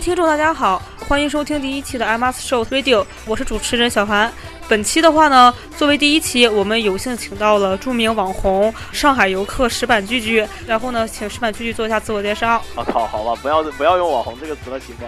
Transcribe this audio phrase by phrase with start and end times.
[0.00, 4.32] 听众，大家好，欢迎收听第一期的 M S Show Radio，我是主持人小韩。
[4.66, 12.62] 本期的话呢，作为第一期，我们有幸请到了著名网红上海游客石板居居，然后呢，请石板居居做一下自我介绍。
[12.74, 15.02] 我靠，好吧，不要不要用网红这个词了，行吗？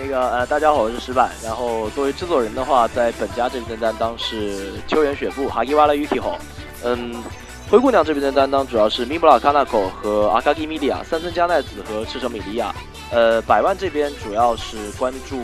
[0.00, 1.30] 那个呃，大家好，我是石板。
[1.44, 6.38] 然后作为制作人的话，在本家这边的担当是秋元雪布哈基瓦拉 Yuki 吼，
[6.82, 7.22] 嗯。
[7.70, 12.70] 灰姑娘这边的担当主要是 Mibra Kanako 和阿卡基米利亚，三村佳奈子和赤城米利亚。
[13.12, 15.38] 呃，百万这边主要是关注，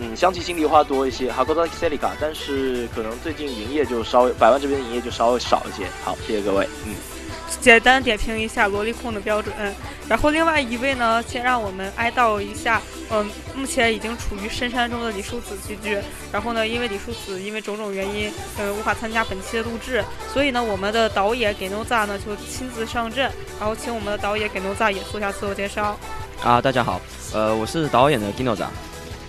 [0.00, 5.86] 嗯，香气心梨花多一些，哈 k 达 s e l i c a 但是可能最近营业就稍微，百万这边营业就稍微少一些。
[6.04, 6.94] 好，谢谢各位，嗯。
[7.60, 9.54] 简单点评一下萝莉控的标准，
[10.08, 15.96] 然后另外一位呢，先让我们哀悼一下，嗯，目前已经处于深山中的李叔子居居。
[16.32, 25.96] 然后呢，因为李叔子因为种种原因，呃，无法参加本期的录制，所以呢，我们的导演给 no 扎呢就亲自上阵，然后请我们的导演给 no 扎也做一下自我介绍。
[26.44, 27.00] 啊，大家好，
[27.32, 28.68] 呃，我是导演的 Gino 扎，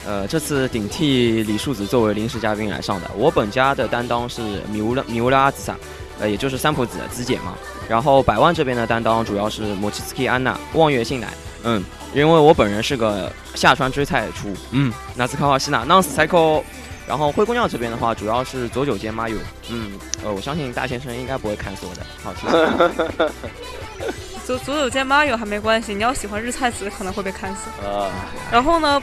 [0.06, 3.10] 呃，这次顶替李树子作为临时嘉宾来上的。
[3.16, 5.78] 我本家的担当是米乌拉米乌拉阿兹萨。
[6.20, 7.56] 呃，也就是三浦子子姐嘛。
[7.88, 11.30] 然后百万这边的担当主要是莫奇斯基安娜望月信乃。
[11.64, 11.82] 嗯，
[12.14, 14.54] 因为我本人是个下川追菜出。
[14.72, 16.64] 嗯，纳斯卡瓦西娜 non cycle。
[17.08, 19.38] 然后灰姑娘这边的话，主要是左九间 Mayu。
[19.70, 22.06] 嗯，呃，我相信大先生应该不会看死我的。
[22.22, 24.26] 好，谢谢。
[24.46, 27.70] 左左九见 Mayu 还没关系，你要喜欢日菜子可能会被砍死。
[27.86, 28.12] 啊。
[28.52, 29.02] 然后呢？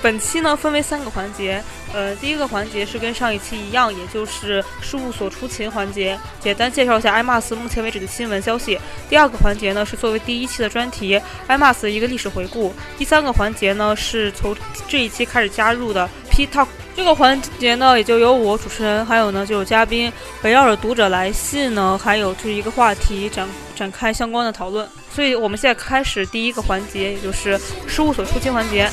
[0.00, 1.60] 本期呢分为三个环节，
[1.92, 8.78] 呃，第一个环节是跟上一期一样，也就是事务所出勤环节，简单介绍一下艾玛斯目前为止的新闻消息。
[9.08, 12.72] 第二个环节呢是作为第一期的专题，艾玛斯的一个历史回顾。
[12.96, 16.08] 第三个环节呢是从这一期开始加入的
[16.94, 20.12] 这个环节呢，也就由我主持人，还有呢就有嘉宾
[20.42, 24.86] 围绕着读者来信呢，还有就是一个话题展展开相关的讨论。
[25.14, 28.90] 所以我们现在开始第一个环节，也就是事务所出勤环节。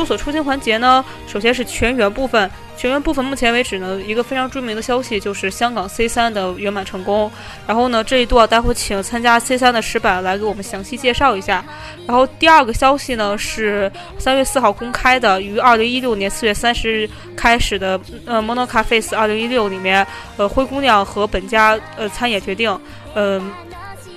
[0.00, 2.50] 务所出勤环节呢，首先是全员部分。
[2.76, 7.30] 全员部分目前为止呢，一个非常著名的消息就是香港 C 三的圆满成功。
[7.68, 11.64] 然后呢，这一段待会请参加 C 三的石板来给我们详细介绍一下。
[12.04, 20.04] 然后第二个消息呢是三月四号公开的，于二零一六年四月三十日开始的呃 Monoca Face 二零一六里面，
[20.36, 22.76] 呃灰姑娘和本家呃参演决定，
[23.14, 23.52] 嗯。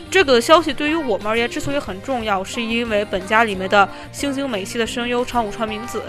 [0.09, 6.01] 这个消息对于我们而言之所以很重要，是因为本家里面的星星美系的声优长谷川明子，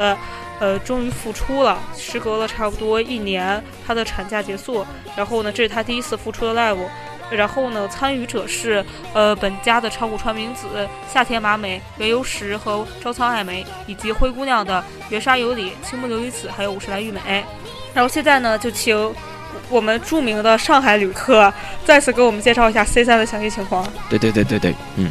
[0.61, 1.79] 呃，终于复出了。
[1.97, 4.87] 时隔了差不多一年，她的产假结束，
[5.17, 6.79] 然后呢，这是她第一次复出的 live。
[7.31, 8.83] 然后呢，参与者是
[9.13, 10.67] 呃本家的长谷川明子、
[11.13, 17.45] 夏田麻美、原由实和朝仓爱美，以及灰姑娘的原沙有里、青木琉璃子，还有五十岚玉美。
[17.93, 19.13] 然后现在呢，就请。
[19.71, 21.53] 我们著名的上海旅客
[21.85, 23.87] 再次给我们介绍一下 C 三的详细情况。
[24.09, 25.11] 对对对对对，嗯，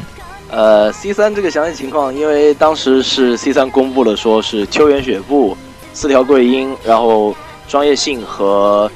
[0.50, 5.56] 呃，C 三这个详细情况，因为当时是 C 三公布了，说是秋元雪布、
[5.92, 7.36] 四条桂音，然后
[7.68, 8.90] 庄叶信和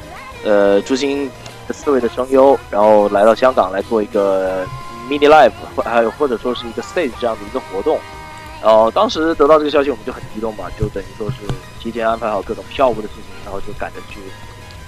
[0.44, 1.30] 呃朱星
[1.70, 4.66] 四位的声优，然后来到香港来做一个
[5.08, 5.52] mini live，
[5.84, 7.98] 还有或者说是一个 stage 这样的一个活动。
[8.60, 11.36] 然后当时得到这个消息，我们就很激动嘛，就等于说是
[11.80, 14.18] 提前安排好各种票务的事情，然后就赶着去。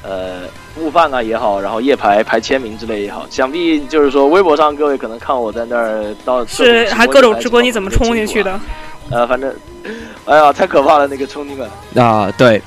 [0.06, 0.42] 呃，
[0.76, 8.60] 悟饭啊也好，然后夜排排签名之类也好，想必就是说微博上各位可能看我在那儿到是还各种直播，你怎么冲进去的？
[9.10, 9.54] 呃，反正，
[10.26, 12.30] 哎呀，太可怕了那个冲进来啊！
[12.38, 12.60] 对，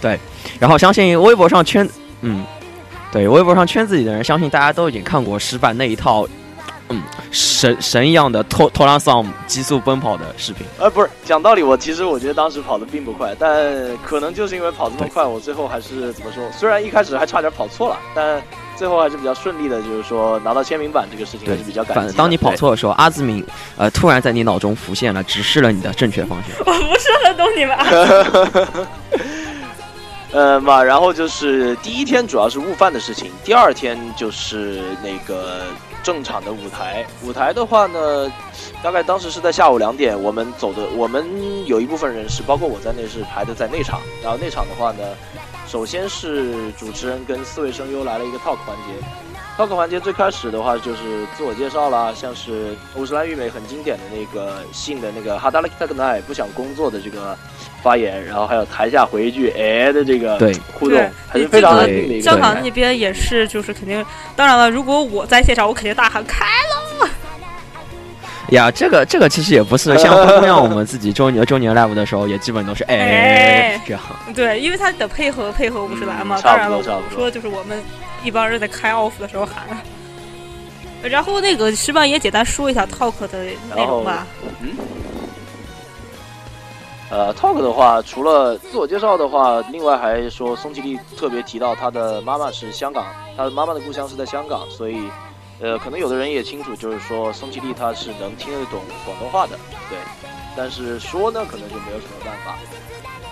[0.00, 0.18] 对，
[0.58, 1.88] 然后相信微博上圈，
[2.20, 2.44] 嗯，
[3.12, 6.26] 对，微博上圈子里的人，相信大家都已经看过石板那一套。
[6.88, 7.02] 嗯，
[7.32, 10.64] 神神一样的拖拖拉桑急速奔跑的视频。
[10.78, 13.74] 呃，不是讲道理，我其实我觉得当时跑的并不快，但
[14.04, 16.48] 可能就是因为跑这么快，我最后还是怎么说？
[16.52, 18.40] 虽然一开始还差点跑错了，但
[18.76, 22.16] 最后还是比较顺利的，就是说拿到签名版这个事情还是比较感激。
[22.16, 23.44] 当你跑错的时候，阿兹敏
[23.76, 26.56] 呃突然在你脑中浮现了，指示了你的正确方向。
[26.64, 28.86] 我不是很懂你们。
[30.32, 35.62] 呃嘛，然后就是第一天主要是悟饭的事情，第二天就是那个。
[36.02, 38.30] 正常的舞台，舞台的话呢，
[38.82, 41.26] 大概当时是在下午两点，我们走的，我们
[41.66, 44.00] 有一部分人是，包括我在内，是排的在内场。
[44.22, 45.02] 然后内场的话呢，
[45.66, 49.06] 首先是主持人跟四位声优来了一个 talk 环节
[49.56, 57.36] ，talk 环节最开始的话就是自我介绍啦，像是五十岚裕美很经典的那个信的那个哈达拉克特克奈不想工作的这个。
[57.82, 60.36] 发言，然后还有台下回一句“哎”的这个
[60.72, 60.98] 互动，
[61.28, 62.22] 还是非常安定的一个。
[62.22, 64.04] 香港那边也是，就是肯定，
[64.34, 66.85] 当然了，如果我在现场，我肯定大喊“开了”。
[68.50, 74.00] 呀，这个这个其实也不是，像灰姑娘我们自己周年周年 live 的时候，也基本都是哎哎这样。
[74.34, 76.36] 对，因为他得配合配合五十岚嘛。
[76.38, 77.82] 嗯当然了，我差不多差不多说就是我们
[78.22, 79.64] 一帮人在开 off 的时候喊。
[81.02, 83.44] 然后那个石板也简单说一下 talk 的
[83.74, 84.26] 内容吧。
[84.60, 84.70] 嗯。
[87.08, 93.06] 呃，talk 的话，除了自我介绍的话，另外还说松崎丽特别提到他的妈妈是香港，
[93.36, 94.98] 他的妈妈的故乡是在香港，所以，
[95.60, 99.58] 呃，可能有的人也清楚，就是说宋其利他是能听得懂广东话的，
[99.88, 99.98] 对，
[100.56, 102.56] 但是说呢，可能就没有什么办法。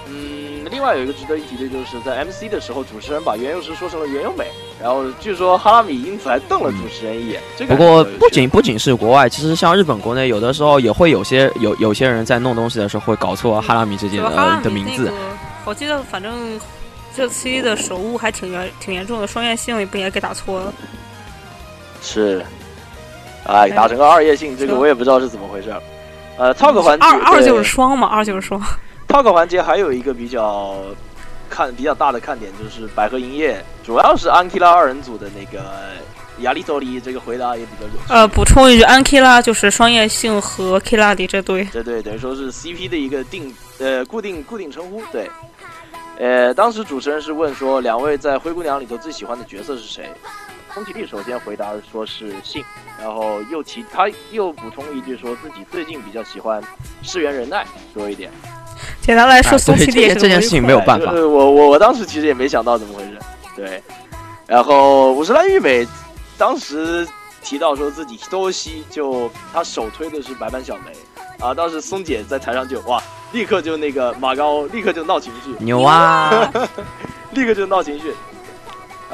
[0.07, 4.47] 嗯，另外有一个值得一提的就是在 MC 的时候，主持人把袁咏石说成了袁咏美，
[4.79, 7.41] 然后据说哈拉米因此还瞪了主持人一眼。
[7.57, 15.17] 这个不过不仅不仅是国外，其实像日本国内，有的时候也会有些有有些人在弄东西的时候会搞错哈拉米之间的、的名字那个。，
[15.65, 16.61] 我记得反正
[17.15, 20.73] 这期的手误还挺严挺严重的，双叶性也不也给打错了。
[22.05, 22.45] 是，
[23.47, 25.75] 哎，打成个二叶性，这个我也不知道是怎么回事。
[26.37, 28.61] 呃，talk 环节，二二就是双嘛，二就是双。
[29.09, 30.77] talk 环节还有一个比较
[31.49, 35.65] 看比较大的看点，就是百合营业，主要是安 k 拉二人组的那个
[36.41, 38.13] 亚力多里这个回答也比较有趣。
[38.13, 41.65] 呃，补充一句，安 k 拉就是双叶性和 k 拉迪这对。
[41.73, 45.31] 这对等于说是 CP 的一个定呃固定固定称呼，对。
[46.19, 50.09] 呃，当时主持人是问说，两位在灰姑娘里头最喜欢的角色是谁？
[50.75, 52.65] 宫崎丽首先回答说是信，
[53.01, 56.61] 然后又提他又补充一句说自己最近比较喜欢
[57.01, 58.29] 世原人奈多一点。
[59.01, 63.19] 简单来说，松崎丽也是这件事情没有办法对就是我我我当时其实也没想到怎么回事，
[63.55, 63.81] 对。
[64.49, 65.87] 然后五十岚玉美
[66.37, 67.07] 当时
[67.41, 70.93] 提到说自己多西就他首推的是白板小梅
[71.39, 73.01] 啊，当时松姐在台上就哇，
[73.33, 76.53] 立刻就那个马高立刻就闹情绪，牛啊！
[77.33, 78.13] 立刻就闹情绪。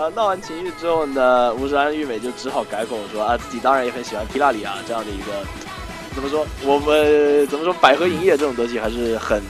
[0.00, 5.46] 啊，闹完情绪之后呢，五十岚玉美就只好改口说啊，自己当然也很喜欢皮拉里啊这样的一个，
[6.14, 6.46] 怎么说？
[6.64, 7.74] 我们怎么说？
[7.74, 9.42] 百合影业这种东西还是很。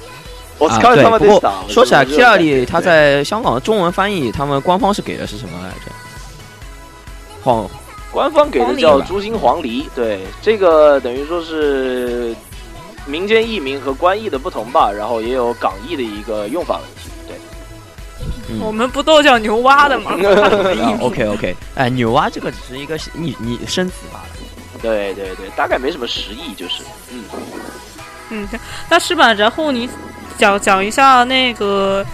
[0.59, 1.41] 我啊，靠对，不。
[1.69, 5.93] 说起来我觉得 k i r a 里他在香港的中文翻译，他们官方是给的是什么来着？
[7.45, 7.71] 黄
[8.11, 12.35] 官方给的叫朱心黄梨，对，这个等于说是
[13.07, 17.10] 民间译名和官译的不同吧，然后也有港译的一个用法问题，对。
[18.51, 20.13] 嗯我们不都叫牛蛙的吗？
[20.83, 24.27] 啊，OK OK，哎，牛蛙这个只是一个你你生词罢了。
[24.83, 26.83] 对对对，大概没什么实意，就是，
[27.13, 27.25] 嗯，
[28.31, 28.49] 嗯，
[28.89, 29.33] 那是吧？
[29.35, 29.89] 然后你
[30.39, 32.05] 讲讲一下那个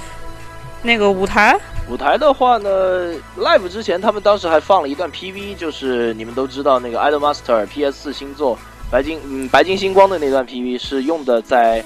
[0.82, 1.58] 那个舞台。
[1.88, 8.58] 舞台的话呢，live 之前他们当时还放了一段 PV，就是你们都知道那个 Idol Master PS 四星座
[8.90, 11.84] 白金嗯白金星光的那段 PV 是用的在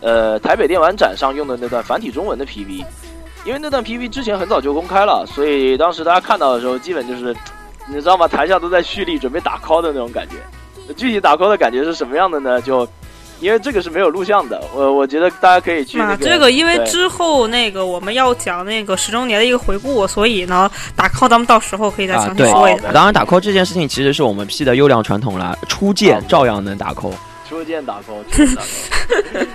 [0.00, 2.84] 呃台北电玩展上用的那段繁体中文的 PV，
[3.44, 7.34] 因为那段 PV 之前很早就公开了，所以当时大家看到的时候，基本就是
[7.88, 8.28] 你知道吗？
[8.28, 10.34] 台下都在蓄力准备打 call 的那种感觉。
[10.94, 12.60] 具体打 call 的感觉是什么样的呢？
[12.60, 12.86] 就
[13.40, 22.88] 因为这个是没有录像的，我我觉得大家可以去那啊，个这个因为之后那个我们要讲那个十周年的一个回顾，所以呢，打 call 咱们到时候可以再啊，详细说一下。
[22.88, 27.14] 好当然打 call 这件事情其实是我们 P 的优良传统啦，初见照样能打 call。
[27.48, 29.46] 初见打 call，初见打 call。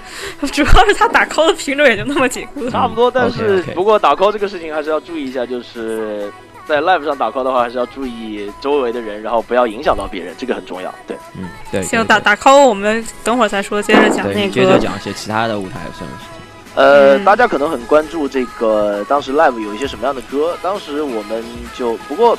[0.51, 2.69] 主要是他打 call 的品种也就那么几个。
[2.69, 6.31] 差不多，但是不过打 call 这个事情还是要注意一下，就是
[6.67, 10.93] 在 live 上打 call 的话，还是要注意周围的人，然后不要影响到别人，这个很重要。
[11.07, 11.81] 对，嗯，对。
[11.83, 14.77] 行，对打打 call 我们等会儿再说，接着讲那个接着。
[14.79, 16.29] 讲一些其他的舞台上的事情。
[16.75, 21.43] 呃，嗯大家可能很关注这个当时 live 有一些什么样的歌，当时我们
[21.77, 22.37] 就不过。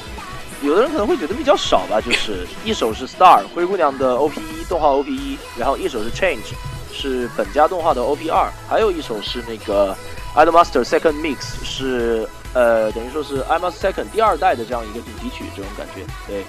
[0.62, 6.54] 有的人可能会觉得比较少吧，就是一首是 Star 灰姑娘的 OP 一动画 OP 一，然后一首是 Change
[6.96, 9.94] 是本家动画的 OP 二，还有一首是那个
[10.34, 16.02] Idolmaster Second Mix 是呃等于说是 I Must Second 第二代的这样一个主题曲，这种感觉。
[16.26, 16.44] 对，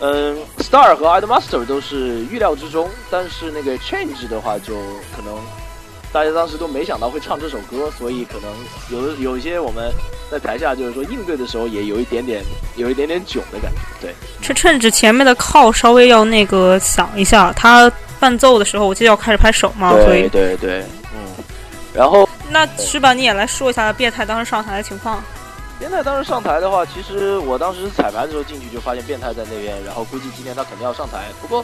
[0.00, 4.74] 嗯，Star 和 Idolmaster 都是预料之中，但是那个 Change 的话就
[5.16, 5.34] 可能
[6.12, 8.50] 大家当时都没想到会唱这首歌，所以可能
[8.90, 9.90] 有的有一些我们
[10.30, 12.42] 在台下就是说应对的时候也有一点点
[12.76, 13.78] 有一点点囧的感觉。
[14.00, 17.90] 对，趁趁着前面的靠稍微要那个想一下，他
[18.24, 20.80] 伴奏的时候，我记得要开始拍手嘛，所对以对对，
[21.12, 21.44] 嗯，
[21.92, 22.26] 然后。
[22.50, 23.12] 那是吧？
[23.12, 25.22] 你也来说一下变态当时上台的情况。
[25.78, 31.18] 变态当时上台的话，其实我当时彩排的时候进去就发现变态在那边，然后估计今天他肯定要上台。
[31.42, 31.62] 不过，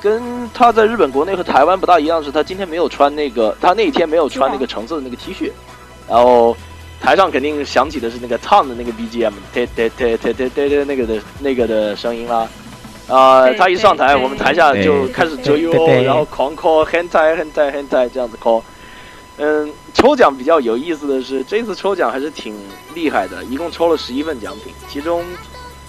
[0.00, 5.50] 跟他在日本国内和台湾不大一样是，他今天没有穿那个， 他那一天没有穿那个橙色的那个 T 恤，
[6.08, 6.56] 然后
[7.00, 12.38] 台上肯定响起的是那个 Tom 的那个 BGM，嘚嘚嘚嘚嘚嘚那个的那个的声音啦。
[12.38, 12.48] 啊、
[13.06, 18.62] 对他一上台，我们台下就开始折优对对，然后狂 call 很菜很菜很菜这样子 call。
[19.38, 22.54] 嗯，抽奖比较有意思的是，这次抽奖还是挺
[22.94, 25.22] 厉害的，一共抽了十一份奖品，其中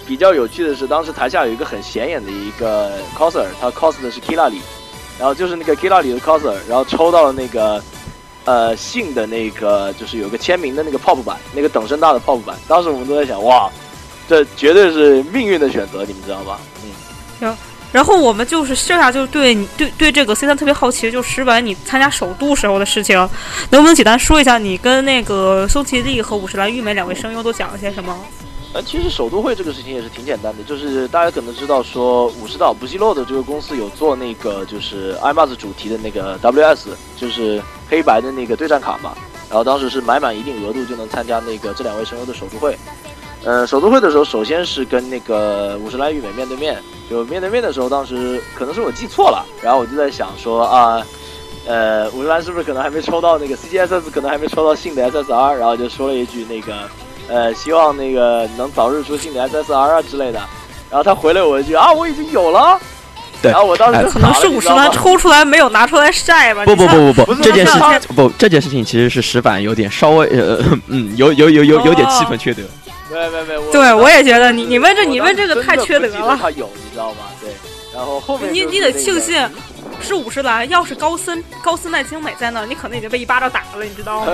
[0.06, 4.62] 比较有趣的是，当时台下有一个很显眼的一个 coser，他 cos 的是 Killa 里，
[5.18, 7.82] 然后就是那个 Killa 里的 coser，然后抽到了那个
[8.44, 12.58] 呃信的那个就是有个签名的那个 pop 版，那个等身大的 pop 版。
[12.68, 13.72] 当时我们都在想，哇，
[14.28, 16.60] 这绝对是命运的选择，你们知道吧？
[16.84, 16.92] 嗯。
[17.40, 17.58] 行
[17.94, 23.18] 然后我们就是剩下就对你对对这个 C 三特别好奇，就石板你参加首度时候的事情，
[23.70, 28.16] 能不能简单说一下你跟那个松崎丽和五十岚玉美两位声优都讲了些什么？
[28.74, 39.16] 呃，其实首都会这个事情也是挺简单的，就是大家可能知道说武士岛不西洛的这个公司有做那个就是 IMAX 主题的那个 WS，就是黑白的那个对战卡嘛，
[39.50, 42.78] 然后当时是买满一定额度就能参加那个这两位声优的首都会。
[43.46, 46.78] 呃，首都会的时候，首先是跟那个五十岚裕美面对面，
[47.10, 51.02] 就面对面的时候，当时可能是我记错了，然后我就在想说啊，
[51.66, 56.74] 呃，五十岚是不是可能还没抽到那个 CGSS，可能还没抽到新的 SSR，然后就说了一句那个，
[57.30, 60.40] 呃，希望那个能早日出新的 SSR 啊之类的，
[60.90, 62.78] 然后他回了我一句啊，我已经有了。
[63.40, 66.66] 对，然后我当时可能是五十岚抽出来没有拿出来晒吧？
[66.66, 72.64] 不不不不不不，这件事情不，这件事情其实是石板有点稍微呃嗯，有有有有有点气氛缺德。
[73.10, 76.38] 没没没，对我也觉得你你问这你问这个太缺德了。
[76.40, 77.18] 他有，你知道吗？
[77.42, 77.50] 对，
[77.94, 79.50] 然后后面你你得庆幸
[80.02, 84.32] 是五十岚，要是高森高森奈精美在那，你可能已经被一巴掌打了，你知道吗？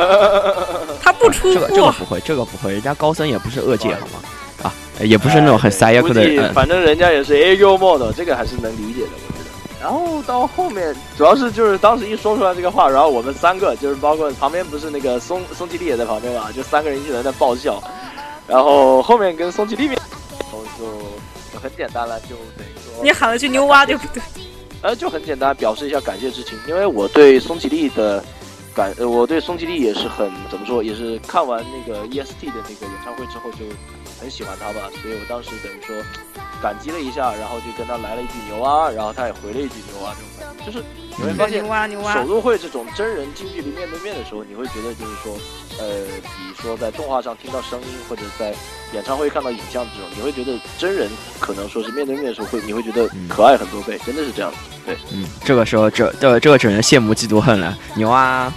[1.02, 4.22] 他不出这个这个不会，这个不会，人家高森也不是恶界好吗？
[4.64, 6.54] 啊，也不是那种很塞亚克的人。
[6.54, 9.50] 反正人家也是 A U mod，这个还是能理解的，我觉得。
[9.82, 17.84] 然后到后面，主要是就是当时一说出来这个话，然后我们三个就是包括旁边不是那个松松吉利也在旁边嘛，就三个人一直在那爆笑。
[18.48, 19.98] 然后后面跟松崎利面，
[20.40, 20.86] 然后就
[21.54, 24.22] 就很简单了，就等于说你喊了句牛蛙对不对？
[24.82, 26.60] 呃，就很简单，表示一下感谢之情。
[26.68, 28.22] 因为我对松崎利的
[28.76, 33.60] 感，呃，我对松崎利也是很怎么说，也是看完那个 EST 的那个演唱会之后就
[34.24, 35.94] 很喜欢他吧，所以我当时等于说
[36.62, 40.82] 感激了一下，然后就跟他来了一句牛啊，然后他也回了一句牛啊，这种感觉就是。
[41.16, 41.64] 你会发现，
[42.12, 45.38] 首都会这种真人近距离面对面的时候，你会觉得就是说，
[45.78, 48.52] 呃，比说在动画上听到声音，或者在
[48.94, 51.08] 演唱会看到影像这种，你会觉得真人
[51.40, 54.58] 可能说是面对面的时候会，你会觉得可爱很多倍，真的是这样子。
[54.88, 58.52] 对，嗯，这个时候这这这个只能羡慕嫉妒恨了，牛啊！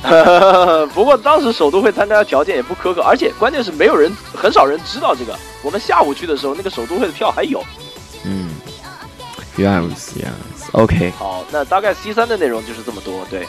[0.94, 4.10] 不过当时首都会参加的条件也不苛刻，而且关键是没有人，
[4.46, 5.36] 很少人知道这个。
[5.60, 7.60] 我们下午去的时候，那个首都会的票还有。
[8.24, 8.50] 嗯，
[9.56, 10.28] 原来如此呀。
[10.70, 13.44] OK，好，那大概 C 三的内容就是这么多，对。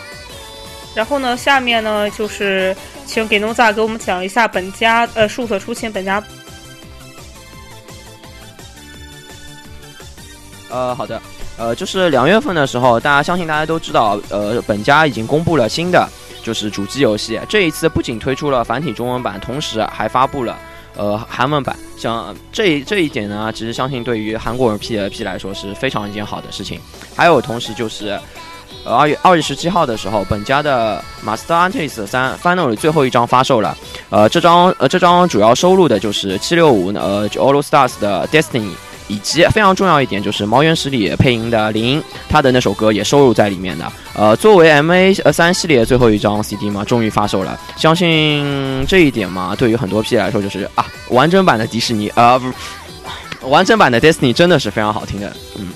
[0.95, 2.75] 然后呢，下面呢就是
[3.05, 6.23] 请给农仔给我们讲一下本家呃数所出勤本家。
[10.71, 11.21] 呃，好的，
[11.57, 16.09] 呃，就是两月份的时候，大家相信大家都知道，呃，本家已经公布了新的
[16.41, 20.57] 就是主机游戏，这一次不仅推出了繁体中文版，同时还发布了。
[20.97, 26.81] 呃，韩文版像这这一点呢，其实相信对于韩国人 P L P 来说是非常一件好的事情。
[27.15, 28.19] 还有同时就是，
[28.83, 33.77] 呃，二月二月十七号的时候，本家的 Master Antis 三 Final 最后一张发售了。
[34.09, 38.73] 呃，这张呃这张主要收录的就是七六五呃 All Stars 的 Destiny。
[39.07, 43.91] 以及非常重要一点就是《毛原十里》配音的林，他的那首歌也收录在里面的。
[44.13, 47.59] 呃，作为 M A 呃三系列最后一张 C D 嘛，终于发售了。
[47.77, 55.69] 相信这一点嘛，对于很多 P 来说就是啊，完整版的迪士尼啊，不，完整版的 Disney 真的是非常好听的，嗯。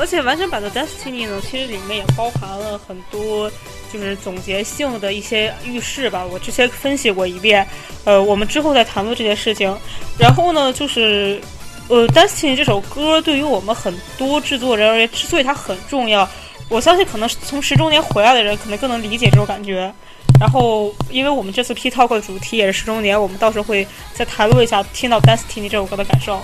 [0.00, 3.50] 而且完整版的 Destiny 呢，其实里面也包含了很多。
[3.92, 7.66] 就是总结性的一些预示吧，我之前分析过一遍，
[8.04, 9.76] 呃，我们之后再谈论这件事情。
[10.16, 11.40] 然后呢，就是，
[11.88, 16.28] 呃，《Destiny》这首歌对于我们很多制作人而言，之所以它很重要，
[16.68, 19.92] 我相信可能从十周年回来的人可能更能理解这种感觉。
[20.38, 26.40] 然后，因为我们这次 P Talk 的主题也是十周年，我们到时候会再谈论一下听到《Destiny》这首歌的感受。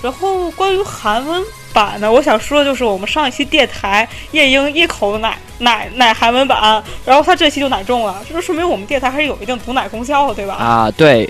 [0.00, 1.44] 然后，关于韩文。
[1.72, 2.10] 版呢？
[2.10, 10.54] 我想说的就是，我们上一期电台夜莺一口奶奶奶韩文版，然后他这期就奶中了，这就说明我们电台还是有一定毒奶功效的，对吧？
[10.54, 11.28] 啊，对，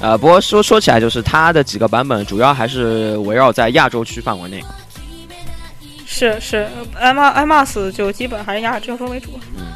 [0.00, 4.62] 呃，不过说说起来，就是它的几个版本主要还是围绕在亚洲区范围内。
[6.06, 9.30] 是是，M M S 就基本还是亚洲为主。
[9.56, 9.66] 嗯，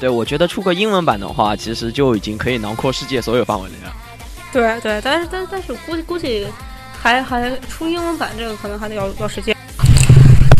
[0.00, 3.92] 对，我觉得出个英文版的话，其实就已经可以囊括世界所有范围内了。
[4.52, 6.46] 对对，但是但但是估计估计。
[7.04, 9.54] 还还出英文版，这个可能还得要要时间。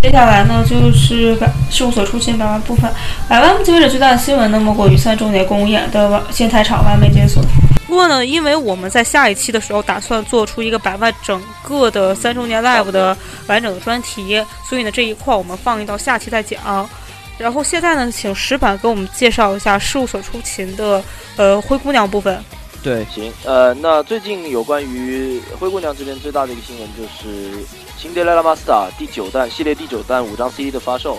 [0.02, 1.34] 接下来呢，就是
[1.70, 2.92] 事务所出勤百万部分，
[3.26, 7.42] 百万接着最大的新闻呢，莫过于三周年公演的新台场完美解锁。
[7.86, 16.86] 不过呢，因为我们在下一期的时候打算做出一个百万整个的三周年 live 的完整的专题，所以呢这一块我们放一到下期再讲。
[17.38, 21.02] 然后现在呢，请石板给我们介绍一下事务所出勤的
[21.36, 22.38] 呃灰姑娘部分。
[22.84, 27.50] 对，行，呃，那最近有关于灰姑娘这边最大的一个新闻就是
[27.96, 31.18] 《辛德莱拉 Master》第九弹系列第九弹五张 CD 的发售。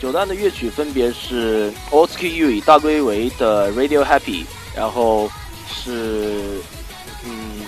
[0.00, 4.44] 九弹的乐曲分别是 Otsuki Ui 大龟维的 Radio Happy，
[4.74, 5.30] 然后
[5.72, 6.60] 是
[7.24, 7.60] 嗯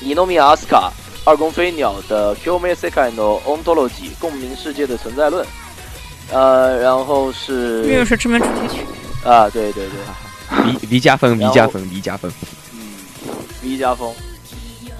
[0.00, 0.92] 尼诺米亚斯卡
[1.24, 5.46] 二宫飞鸟的 Qme Sekai no Ontology 共鸣世界的存在论，
[6.30, 8.84] 呃，然后是命运是知名主题曲。
[9.24, 12.30] 啊，对对对，V V 加分后加分，V 加分。
[13.64, 14.14] 嗯，V 加风，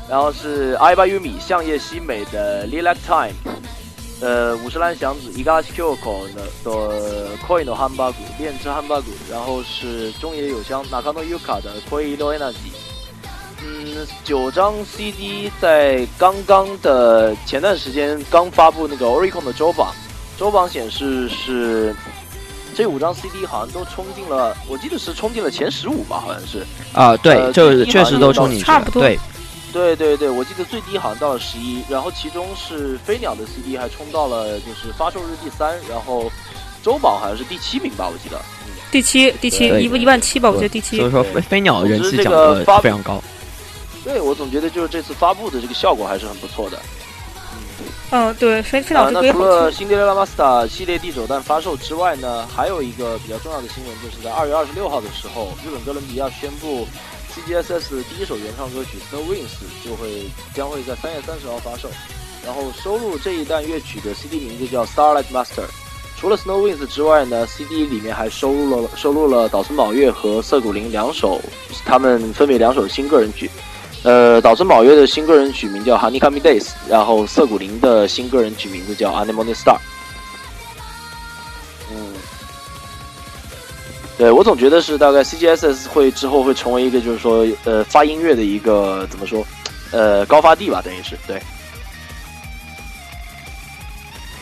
[0.09, 3.35] 然后是阿巴优米相叶希美的 Lilac Time，
[4.21, 12.73] 呃，五十岚祥子 Igashi Kyoko 的的 Koi no Hamburg 恋之汉巴谷，然后是中野有香 Nakano Yuka 的 Koi no Energy。
[13.67, 19.95] 嗯，九张 CD 在刚刚的前段时间刚发布那个 Oricon 的周榜，
[20.37, 21.95] 周榜显示是
[22.75, 26.67] 这五张 CD 好像都冲进了，我记得是冲进了前十五吧，好像是。
[26.93, 28.67] 啊，对，呃这最低好像确实都冲进去了。
[28.67, 29.19] 差不多对，
[29.73, 36.31] 对对对，我记得最低好像到了十一，然后其中是飞鸟的 CD 还冲到了就是发售日第三，然后
[36.83, 38.37] 周榜好像是第七名吧，我记得。
[38.67, 41.11] 嗯，第七，第七，对一一万七吧，我觉得第七所以。
[41.11, 43.23] 说飞飞鸟人气这讲的个非常高。
[44.05, 46.79] 对我总觉得就是这次发布的这个效果还是很不错的。
[48.11, 49.43] 嗯，对，飞飞鸟，这啊那除。
[49.43, 56.87] 了辛迪勒拉 Master 系列第九弹发售之外呢，还有一个比较重要的新闻，就是在二月二十六号的时候，日本哥伦比亚宣布
[57.35, 61.89] CGSS 的第一首原创歌曲《Snow Wings》就会将会在三月三十号发售，
[62.45, 65.63] 然后收录这一弹乐曲的 CD 名字叫《Starlight Master》。
[66.17, 71.41] 除了 Snow Wings 之外呢，CD 里面还收录了收录了岛村宝月和涩谷玲两首，
[71.85, 73.51] 他们分别两首新个人曲。
[74.05, 79.77] 呃，岛村宝月的新个人曲名叫《Honeycomb Days》，然后涩谷林的新个人曲名字叫《Anemone Star》。
[81.91, 82.13] 嗯，
[84.19, 89.43] 对我总觉得是大概 CGSS 会之后会成为一个就是说呃发音乐的一个怎么说
[89.91, 91.41] 呃高发地吧，等于是对。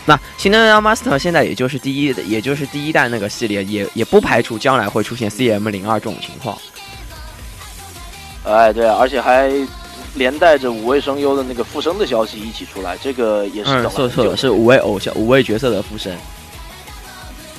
[0.05, 6.59] 那新能源 Master 现在也就是第一，也就是第一代那个系列，也也不排除将来会出现 CM 零二这种情况。
[8.45, 9.53] 哎，对啊，而且还
[10.15, 16.13] 连带着五位声优的那个复生的消息一起出来，这个也是等嗯，了很久错错了，是五位偶像，五位角色的附身。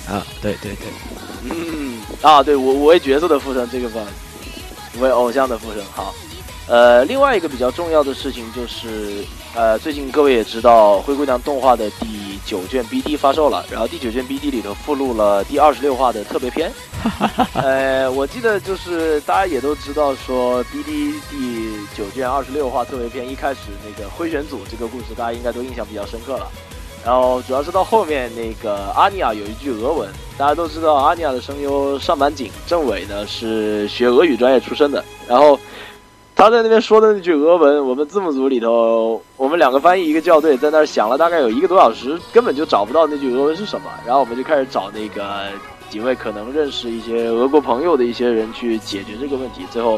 [0.05, 0.87] 啊，对对对，
[1.49, 5.81] 嗯啊，对五五位角色的附身，这个不好意思，五位偶像的附身。
[5.93, 6.13] 好，
[6.67, 9.23] 呃，另外一个比较重要的事情就是，
[9.55, 16.71] 呃，最近各位也知道，灰姑娘动画的第九卷 BD 发售了，然后第九卷 BD 里头附录了第二十六话的特别篇。
[17.53, 26.47] 呃，我记得就是大家也都知道说，BD 第九卷二十六话特别篇一开始那个灰选组这个故事，大家应该都印象比较深刻了。
[27.05, 35.59] 然后主要是到后面那个阿尼亚有一句俄文，大家都知道阿尼亚的声优上坂井正伟呢是学俄语专业出身的，然后
[36.43, 45.45] 他在那边说的那句俄文，我们字幕组里头我们两个翻译一个校对，在那儿想了大概有一个多小时，根本就找不到那句俄文是什么，然后我们就开始找那个
[45.89, 49.97] 几位可能认识一些俄国朋友的一些人去解决这个问题，最后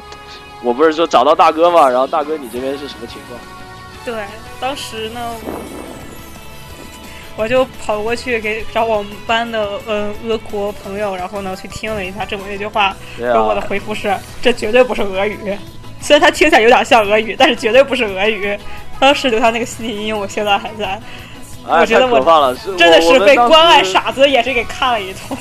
[0.62, 3.39] 我不是说找到大哥嘛，然后大哥你这边是什么情况？
[4.05, 4.23] 对，
[4.62, 5.19] 当时呢，
[7.36, 15.58] 我就跑过去给找我们班的嗯俄国朋友，然后呢去听了一下这么一句话，对然后我的啊，回复是：这绝对不是俄语。
[16.06, 18.56] 虽然它听起来有点像俄语，但是绝对不是俄语。
[19.00, 21.02] 当时留下那个心理阴影，我现在还在，
[21.68, 25.36] 哎，我觉得我可怕了，真的是被关爱傻子也是给看了一通。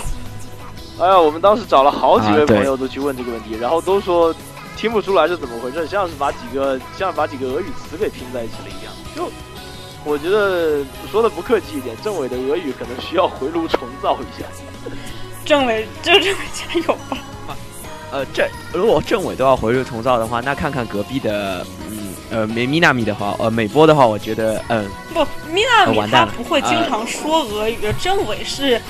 [0.99, 4.35] 哎呀，我们当时找了好几位朋友都去问这个问题，然后都说
[4.75, 8.93] 听不出来是怎么回事，像是把几个像是把几个俄语词给拼在一起了一样。
[9.15, 9.31] 就
[10.03, 14.47] 我觉得说的不客气一点，政委的俄语可能需要回炉重造一下。
[15.45, 17.19] 政委，就政委加油吧！
[18.15, 28.81] 呃，这如果政委都要回炉重造的话，那看看隔壁的，嗯，呃，美米纳米的话，呃，美波的话，我觉得，嗯，不，米纳米他不会经常说俄语，政委是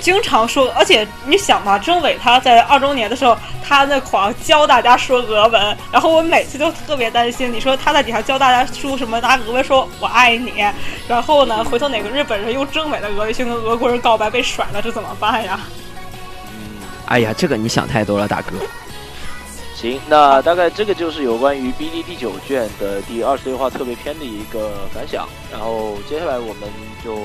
[0.00, 10.52] 经常说，而且你想嘛，政委他在二周年的时候，他那狂教大家说俄文，然后我每次都特别担心，你说他在底下教大家说什么，拿俄文说我爱你，
[11.06, 15.60] 然后呢，回头哪个日本人用政委的俄语去跟俄国人告白被甩了，这怎么办呀？
[17.10, 18.56] 哎呀，这个你想太多了，大哥。
[19.74, 25.28] 行，那大概这个就是有关于 BD 第九卷的第二十六话特别篇的一个感想。
[25.50, 26.70] 然后接下来我们
[27.04, 27.16] 就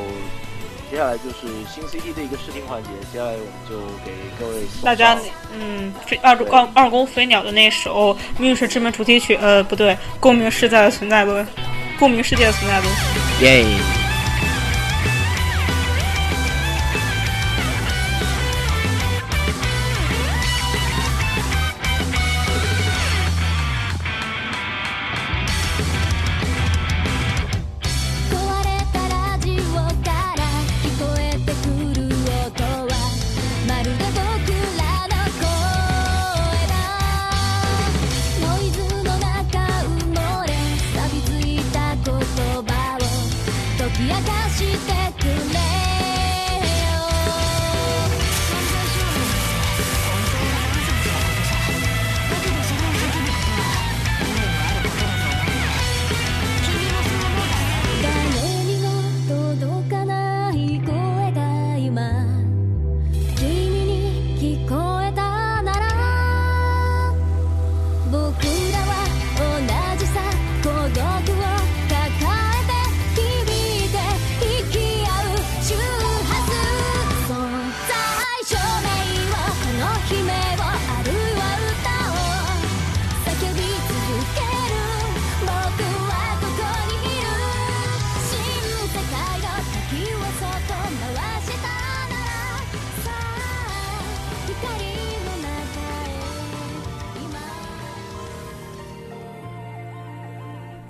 [0.89, 5.19] 接下来就是新 CD 的一个试听环节，接下来我们就给各位大家，
[5.53, 11.45] 嗯，飞二二二宫飞鸟的那首《命运是之门》主题曲，呃，不对，共鸣世界的存在论，
[11.99, 12.91] 共鸣世界的存在论。
[13.41, 13.63] 耶、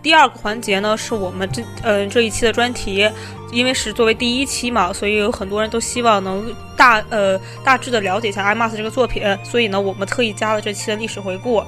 [0.06, 3.10] 第二个环节呢，是我们这呃这一期的专题，
[3.52, 11.64] 因为是作为第一期嘛，所以有很多人都希望能大呃大致的了解一下《艾玛斯》这个作品，所以呢，我们特意加了这期的历史回顾。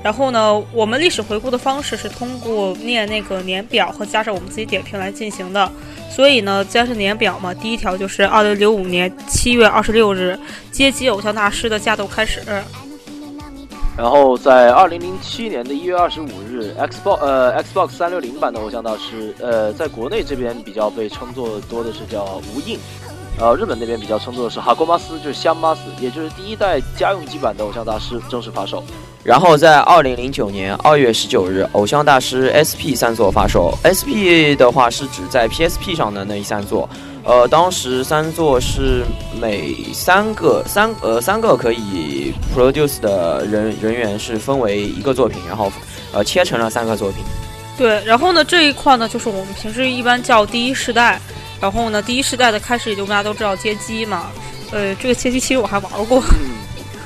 [0.00, 5.68] 然后呢，我们历史回顾的方式是通过念那个年表和加上我们自己点评来进行的。
[6.08, 10.38] 所以呢，加上年表嘛，第一条就是二零零五年七月二十六日，
[10.70, 12.40] 街机偶像大师的架斗开始。
[13.94, 22.78] 然后在二零零七年的一月二十五日，Xbox 呃 Xbox 三六零版的偶像大师，呃，在国内这边比较被称作多的是叫无印，
[23.38, 28.82] 呃，日本那边比较称作的是哈锅马斯，就是香马斯，也就是第一代家用机版的偶像大师正式发售。
[29.22, 33.72] 然后在二零零九年二月十九日，偶像大师 SP 三座发售。
[33.84, 36.88] SP 的话是指在 PSP 上的那一三座。
[37.24, 39.04] 呃，当时三座是
[39.40, 45.70] 每三个三呃三个可以 produce 的人人员是分为一个作品，然后
[46.12, 47.22] 呃切成了三个作品。
[47.78, 51.20] 对，然后呢这一块呢就是我们平时一般叫第一世代，
[51.60, 54.26] 然后呢第一世代的开始也就大家都知道街机嘛，
[54.72, 56.22] 呃这个街机其实我还玩过，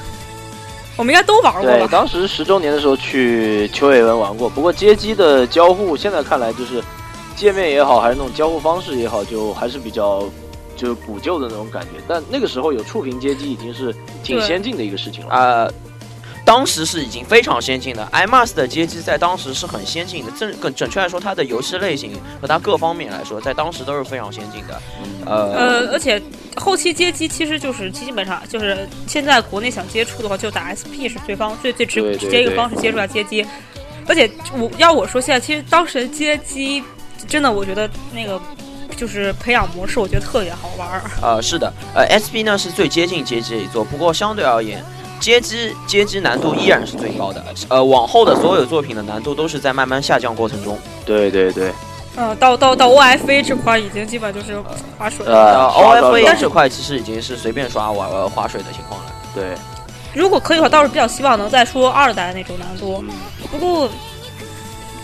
[0.97, 1.89] 我们应该都玩过对，吧？
[1.93, 6.83] 当时十周年的时候去秋叶原玩过，不过街机的交互现在看来就是
[7.37, 10.25] 界面也好，还是那种交互方式也好，就还是比较
[10.75, 12.03] 就是古旧的那种感觉。
[12.09, 13.95] 但那个时候有触屏街机已经是
[14.25, 15.35] 挺先进的一个事情了。
[15.35, 15.73] 呃，
[16.45, 24.83] 当时是已经非常先进的，iMAS 的街机在当时是很先进的，正更准确来说，它的游戏类型和它各方面来说，在当时都是非常先进的。
[25.27, 26.23] 呃，呃，而且
[26.57, 33.45] 后期街机其实就是基本上就是现在国内想接触的话，就打 SP 是最方最最直对对直接一个方式接触到街机。
[34.09, 36.81] 而且我要我说，现在其实当时街机
[37.29, 38.41] 真的，我觉得那个
[38.97, 41.03] 就是培养模式，我觉得特别好玩儿。
[41.23, 44.85] 呃，是的，呃，SP 呢是最接近街机的一座，不过相对而言，
[45.21, 47.45] 街机街机难度依然是最高的。
[47.69, 50.79] 呃，往后的所有作品的难度都是在慢慢下降过程中。
[51.05, 51.73] 对对对，
[52.17, 54.61] 呃，到到到 OFA 这块已经基本就是
[54.99, 55.69] 划水了。
[55.75, 59.13] 呃，OFA 这块其实已经是随便刷玩呃划水的情况了。
[59.35, 59.55] 对，
[60.15, 63.05] 如果可以的话，倒是比较希望能再出二代那种难度。
[63.51, 63.89] 不过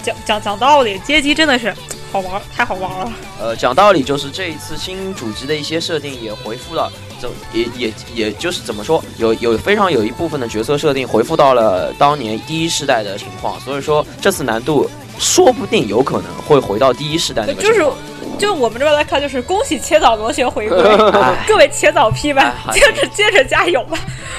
[0.03, 1.75] 讲讲讲道理，街机真的是
[2.12, 3.12] 好玩，太好玩了。
[3.40, 17.85] 呃，讲道理就是这一次新主机的一些设定也回复了，怎也也也就是怎么说，有有非常有一部分的角色设定回复到了当年第一世代的情况，所以说这次难度说不定有可能会回到第一世代那个就是。
[18.38, 23.96] 就我们这边来看，就是恭喜切早螺旋回归，哎各位切早批们哎，好接着接着加油吧！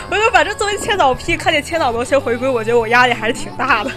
[0.09, 3.91] 我就反正作为切早批，看见切早螺旋回归，我觉得我压力还是挺大的。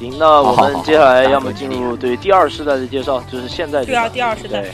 [0.00, 4.72] 行，那我们接下来要么进入对第二世代的介绍，就是现在这对啊第二世代对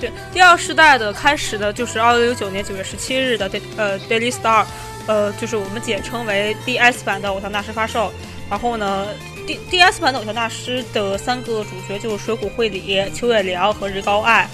[0.00, 4.64] 对，第二世代的开始的就是二零零九年九月十七日的 Day 呃 Daily Star，
[5.06, 8.10] 呃，就是我们简称为 DS 版的偶像大师发售。
[8.50, 9.06] 然后呢
[9.46, 14.48] ，D DS 版的偶像大师的三个主角就是水谷惠里、秋月良和日高爱。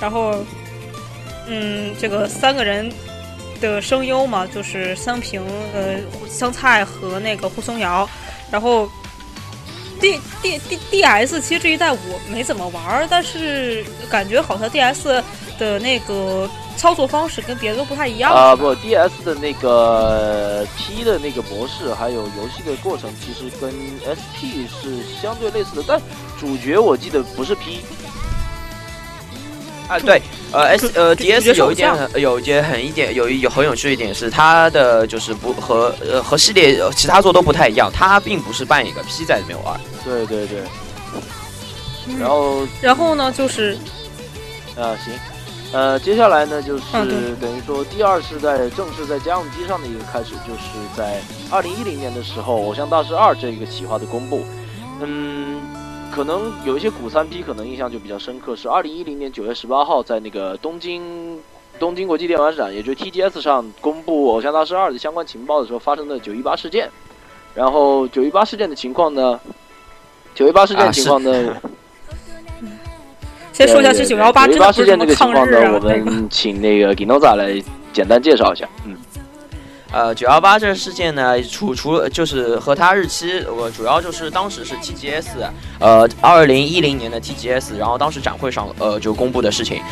[0.00, 0.36] 然后，
[1.46, 2.90] 嗯，这个三个人
[3.60, 5.42] 的声优嘛，就是香平、
[5.74, 5.96] 呃
[6.28, 8.08] 香菜和那个户松遥。
[8.52, 8.88] 然后
[9.98, 15.22] D D D D S 其实这一代我没怎么玩儿，但是感觉好像 D S
[15.58, 18.32] 的那个操作方式跟别的都不太一样。
[18.32, 23.70] 啊、不，DS 的那个 P 的那个模式，还有游戏的过程，其实跟
[24.04, 26.00] SP 是相对类似的，但
[26.38, 27.80] 主角我记得不是 P。
[29.88, 39.78] 啊，对，呃，S 呃主主角 DS 有一点有一点很一点有一有很有趣一点是它的就是不和呃和系列呃其他作都不太一样，它并不是扮演一个 P 在里面玩。
[40.04, 40.60] 对对对，
[42.08, 43.76] 嗯然后然后呢，就是
[44.76, 45.12] 啊行，
[45.72, 46.82] 呃，接下来呢就是
[47.40, 54.44] 等于说第二世代正式在家用机上的一个开始，就是在二零一零年的时候，《偶像大师二》这个企划的公布。
[55.04, 55.60] 嗯，
[56.14, 61.40] 可能有一些古三 P 可能印象就比较深刻，是二零一零年九月十八号在那个东京
[61.78, 66.90] 东京国际电玩展，也就是 TGS 上公布《偶像大师二》的相关情报的时候发生的九一八事件。
[67.54, 69.40] 然后九一八事件的情况呢，
[70.34, 71.56] 九一八事件啊情况呢，
[73.52, 78.68] 先说一下，这九幺八真的不是什么这个情况呢，我，们请那个 Ginoza 来简单介绍一下。
[78.84, 78.94] 嗯，
[79.92, 85.26] 呃，九幺八这个事件呢，除除了就是和它日期，我主要就是当时是 TGS，
[85.78, 89.82] 呃，二零一零年的 TGS，然后当时展会上呃就公布的事情。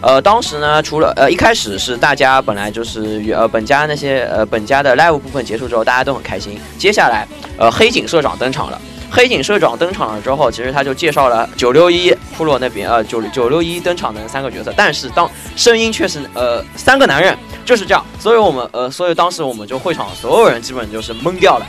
[0.00, 6.58] 呃，当时呢，除了呃一开始是大家本来就是呃本家那些呃本家的 live 部分结束之后，大家都很开心。
[6.76, 8.80] 接下来呃黑井社长登场了。
[9.10, 21.66] 黑警社长登场了之后，其实他就介绍了九六一库洛那边呃九九六一登场的三个角色，但是当声音却是呃三个男人，就是这样，所以我们呃，所以当时我们就会场所有人基本就是懵掉了。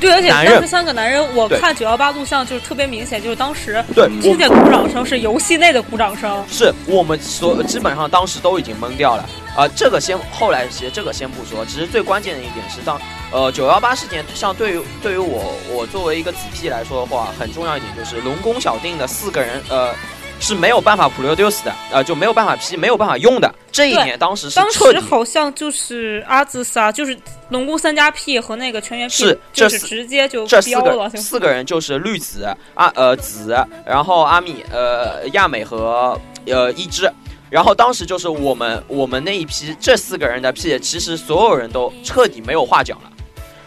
[0.00, 6.42] 对，而且当时三个男人，我看九幺八录像就是特别明显，就是当时对听见鼓掌声是游戏内的鼓掌声。
[6.48, 9.28] 是我们所基本上当时都已经懵掉了。
[9.54, 12.98] 啊、这个先后来其实这个先不说，只是最关键的一点是当
[13.32, 19.94] 呃九幺八事件，像对于对于我我作为一个子 P 来说的话，很重要一点就是龙宫小定的四个人呃
[20.38, 23.52] 是没有办法 produce 的，呃就没有办法 P 没有办法用的。
[23.70, 27.18] 这一点当时是当时好像就是阿兹萨，就是
[27.48, 31.10] 龙宫三加 P 和那个全员 P，是就是这直接就这四个。
[31.16, 37.10] 四个人就是绿子啊呃子，然后阿米呃亚美和呃一只。
[37.48, 43.10] 然后当时就是我们我们那一批这四个人的 P，其实所有人都彻底没有话讲了。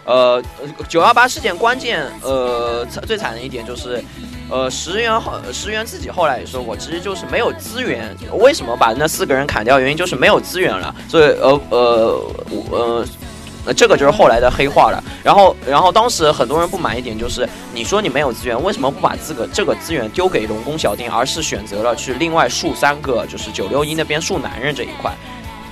[0.06, 0.42] 呃，
[0.88, 4.04] 九幺八事件关键呃最惨的一点就是，
[4.50, 8.16] 呃石原后石原自己后来也说过，其实就是没有资源。
[8.40, 9.80] 为什么把那四个人砍掉？
[9.80, 10.96] 原因就是没有资源了。
[11.10, 13.06] 所以呃呃我呃。
[13.76, 15.04] 这个就是后来的黑化了。
[15.24, 25.12] 然后，然后当时很多人不满一点就是，你说你没有资源，为什么不把这个这个资源丢给龙宫小丁，而是选择了去另外树三个，就是九六一那边树男人这一块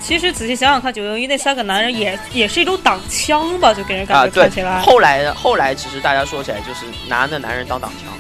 [0.04, 4.24] 其实仔细想想看，九六一那三个男人也 也是一种挡枪吧，就给人啊？
[4.24, 8.12] 感觉看起来。，后来后来其实大家说起来就是拿那男人当挡枪。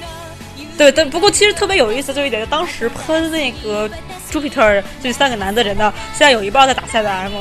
[0.77, 3.87] 对，但不过其实特别有意思就一点，当时喷那个
[4.31, 7.31] Jupiter 这三个男的人呢，现在有一半在打赛德 M。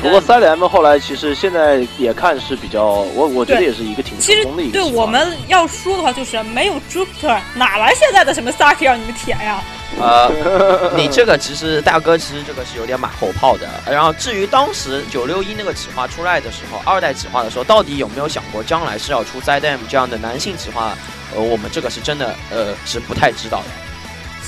[0.00, 9.62] 不过塞雷 M 后来其实现在也看是比较，我我觉得也是一个挺其实成功的一个对我们要说的话，就是没有 Jupiter，哪来现在的什么 Saki 让你们舔呀？
[9.96, 13.68] 呃，你这个其实大哥其实这个是有点马后炮的。
[13.90, 20.96] 然后至于当时九六一那个企划出来的时候，二代企划的时候，到底有没有想过将来是要出 ZM 这样的男性企划？
[21.34, 23.66] 呃，我们这个是真的呃是不太知道的。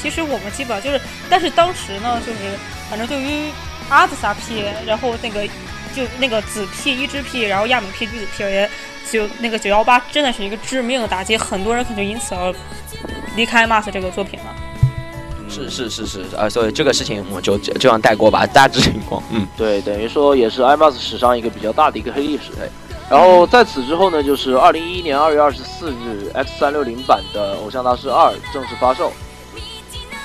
[0.00, 2.38] 其实我们基本上就是，但是当时呢，就是
[2.88, 3.50] 反正对于
[3.88, 5.46] 阿兹萨 P，然后那个
[5.94, 8.70] 就那个紫 P、一只 P，然后亚美 P、绿子 P 而言，
[9.10, 12.54] 就那个九幺八真的是一个致命的打击，很多人可能就因此而
[13.36, 14.54] 离开 Mas 这个作品了。
[15.50, 22.52] 是是是是，啊，所以这个事情我们就就这样带过吧，大致情况，嗯，对，等于说也是 IMAX 史上一个比较大的一个黑历史。
[23.10, 29.12] 然后在此之后呢，就是二零一一年二月二十四日，X 三六零版的《偶像大师二》正式发售。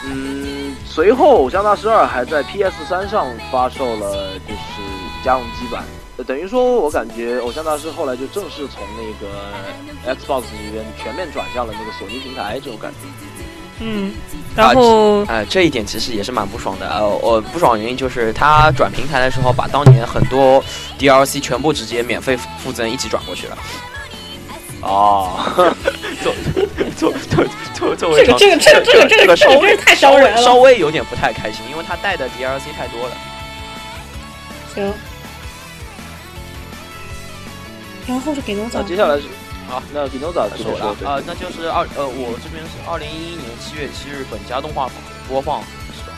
[0.06, 4.82] 嗯，随后《偶像大师二》还在 PS 三上发售了，就是
[5.24, 5.84] 家用机版。
[6.18, 13.00] 呃等于说，我感觉《偶像大师》后来就正式从那个 Xbox 这边全面转向了那个索尼平台这种感觉。
[13.80, 14.14] 嗯，
[14.56, 16.90] 然后呃，这一点其实也是蛮不爽的。
[16.90, 20.64] 呃，我不爽原因就是他转平台的时候，把当年很多
[20.98, 23.58] DLC 全部直接免费附赠一起转过去了。
[24.82, 25.30] 哦，
[26.24, 26.34] 作
[26.96, 33.18] 作作作作为这个这个这个这个这个个稍微这个太稍微伤人了稍微有点不太开心，因为他带的 DLC 太多了。
[34.74, 34.94] 行，
[38.08, 39.24] 然后是给农那总，接下来是
[39.68, 44.90] 好，那这是我边说，了啊、那就是二呃，我这边是二零一一年七月七日本家动画
[45.28, 46.16] 播放是吧？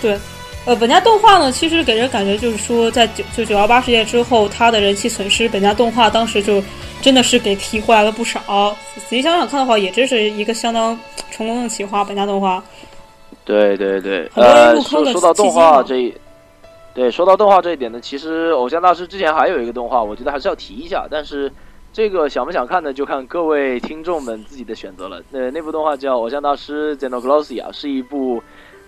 [0.00, 0.18] 对，
[0.66, 6.62] 呃，本家动画呢，其实给人感觉就是说，在九就九幺八事件之后，它的人气损失，本家动画当时就
[7.00, 8.76] 真的是给提回来了不少。
[8.94, 10.98] 仔细想想看的话，也真是一个相当
[11.30, 12.04] 成功的企划。
[12.04, 12.62] 本家动画，
[13.44, 16.14] 对对对，很多人呃，入坑的说说到动画这一，
[16.94, 21.50] 对，说到动画这一点呢，其实《偶像大师》之前还有一个动画，我觉得还是要提一下，但是
[21.92, 25.20] 这个想不想看呢，就看各位听众们自己的选择了。
[25.30, 28.42] 呃，那部动画叫《偶像大师 Xenoglossia》，是一部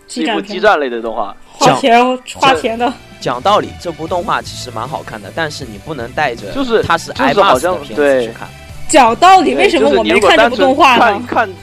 [0.09, 1.37] 是一部激战激战类的动画。
[1.53, 2.91] 花钱花钱的，
[3.21, 8.49] 讲道理，这部动画其实蛮好看的，但是你不能带着就是它是就是 IMAX 好像的片子对去看。
[8.89, 11.03] 讲道理，为什么我没看这部动画呢？
[11.03, 11.55] 看看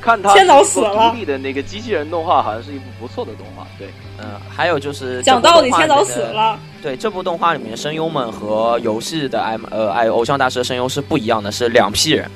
[0.00, 3.66] 看它千岛是一部死了独立的那个机器人动画，好像是一部不错的动画。
[3.76, 6.20] 对，嗯、还有就是讲道理，千岛岛死。
[6.20, 6.56] 了。
[6.82, 12.30] 对，这部动画里面声优们和游戏的 M 呃爱偶像大师的声优是不一样的，是两批人。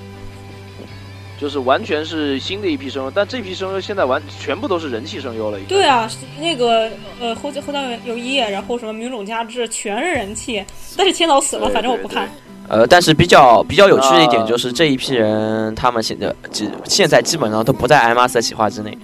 [1.41, 5.59] 就是完全是新的一批声优，但这批声优现在完全部都是人气声优了。
[5.59, 6.89] 已经对啊，那个
[7.21, 10.65] 呃后后段有一，然后什么名种加之，全是人气。
[10.97, 12.29] 但是千岛死了，反正我不看。
[12.69, 18.97] 呃，但是比较比较有趣的一点就是这一批人，他们现在基现在基本上都不在 IMAX 的企划之内。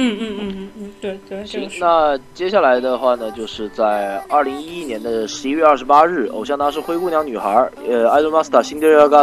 [0.00, 7.50] 嗯嗯嗯嗯嗯，对对，行，那接下来的话呢，就是在二零一一年的十一月二十八日，《偶像大师灰姑娘女孩》
[7.90, 9.16] 呃，《Idol Master Cinderella g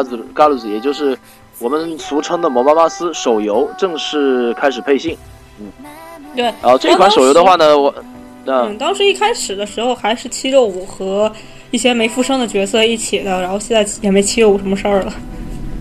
[0.43, 1.17] a l l s》，也就是
[1.59, 5.17] 我们俗称的《摩巴巴斯》手游正式开始配信。
[5.61, 5.71] 嗯
[6.35, 7.95] 对，然后这款手游的话呢，我、
[8.45, 11.31] 嗯，当时一开始的时候还是七六五和
[11.71, 15.13] 一些没附身的角色一起的，然后现在也没七六五什么事儿了。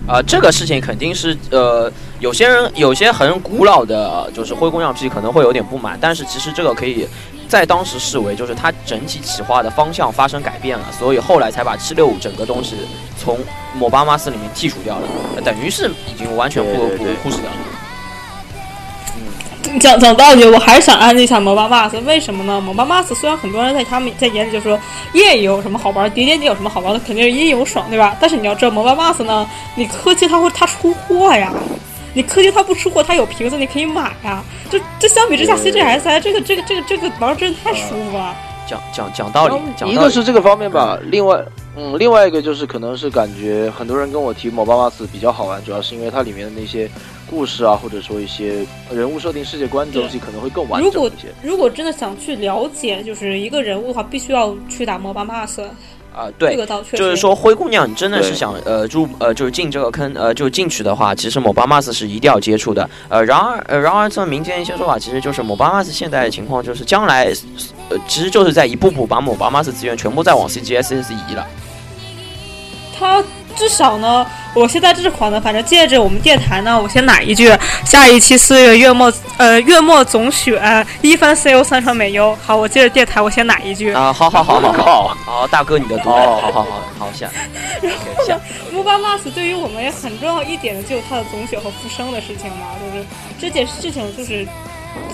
[0.07, 7.07] 啊，这个事情肯定是呃，有些人有些很古老的，就是灰姑娘皮可能会有点不满，但是其实这个可以
[7.47, 12.75] 在当时视为就是它整体企划的方向发生改变了，所以后来才把七六五整个东西
[13.17, 13.39] 从
[13.73, 17.57] 某巴马斯里面剔除掉了，等于是已经完全不不忽视掉了。
[19.79, 22.61] 讲讲道理，我还是想安利一下摩巴 Max，为什么呢？
[22.61, 24.79] 摩巴 Max 虽然很多人在他们在眼里就说
[25.13, 28.15] 夜游有什么好玩，叠叠叠有什么好玩的，肯定是夜游爽，对吧？
[28.19, 31.51] 但是你要知道，摩巴 Max 呢，你氪金它会它出货呀，
[32.13, 34.43] 你氪金它不出货，它有瓶子你可以买呀。
[34.69, 38.35] 就这相比之下，CGSI 这个这个这个这个玩真的太舒服了。
[38.67, 39.55] 讲讲讲道理，
[39.91, 41.39] 一个是这个方面吧，另外
[41.77, 46.89] 嗯，另外一个就是可能是感觉很多人跟我提某巴 Max 比较好玩，主要是因为它里面的那些。
[47.27, 51.33] 故事啊，或者说一些人物设定、世界观的东西，可能会更完整一些。
[51.41, 55.67] 如果真的想去了解，就是一个人物的话，必须要去打某巴马斯。
[56.15, 56.97] 啊，对，这个倒确实。
[56.97, 62.89] 就是说，灰姑娘，真的是想呃入呃就是进这个坑呃就进去的话，其实某巴马斯是一定要接触的。
[63.09, 67.25] 呃，然而呃然而从民间一些说法，其实就是某巴马斯现在的情况就是将来
[67.89, 71.45] 呃其实就是在一步步把某巴马斯资源全部在往 CGSS 移了。
[72.97, 73.21] 他。
[73.55, 77.49] 至少呢，我现在这款呢，反正借着我们电台呢，我先奶一句，
[77.85, 82.37] 下一期四月月末，呃，月末总选一番 C O 三传美优。
[82.45, 86.65] 好，我借着电台，我先奶一句啊，好好好好好，好大哥你的独白，好好好
[86.99, 87.29] 好下。
[87.81, 88.41] 然后呢
[88.71, 93.05] ，m o b a m a s 对于我们也很重要一点的，就是它的总选和复生的事情嘛，就是
[93.39, 94.45] 这件事情就是。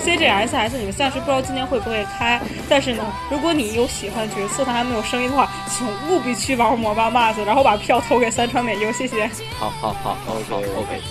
[0.04, 9.30] CGSS 你们暂时不知道今年会不会开，但是呢，如果你有喜欢角色，他还没有声音的话，请务必去玩魔巴 Max，然后把票投给三川美优，谢谢。
[9.60, 11.02] 好好好，OK OK。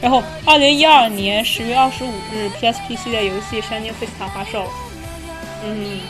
[0.00, 4.64] 然后，二零一二年十月二十五日，PSP 系列游戏《山鹰 Festa》发售。
[5.64, 6.00] 嗯，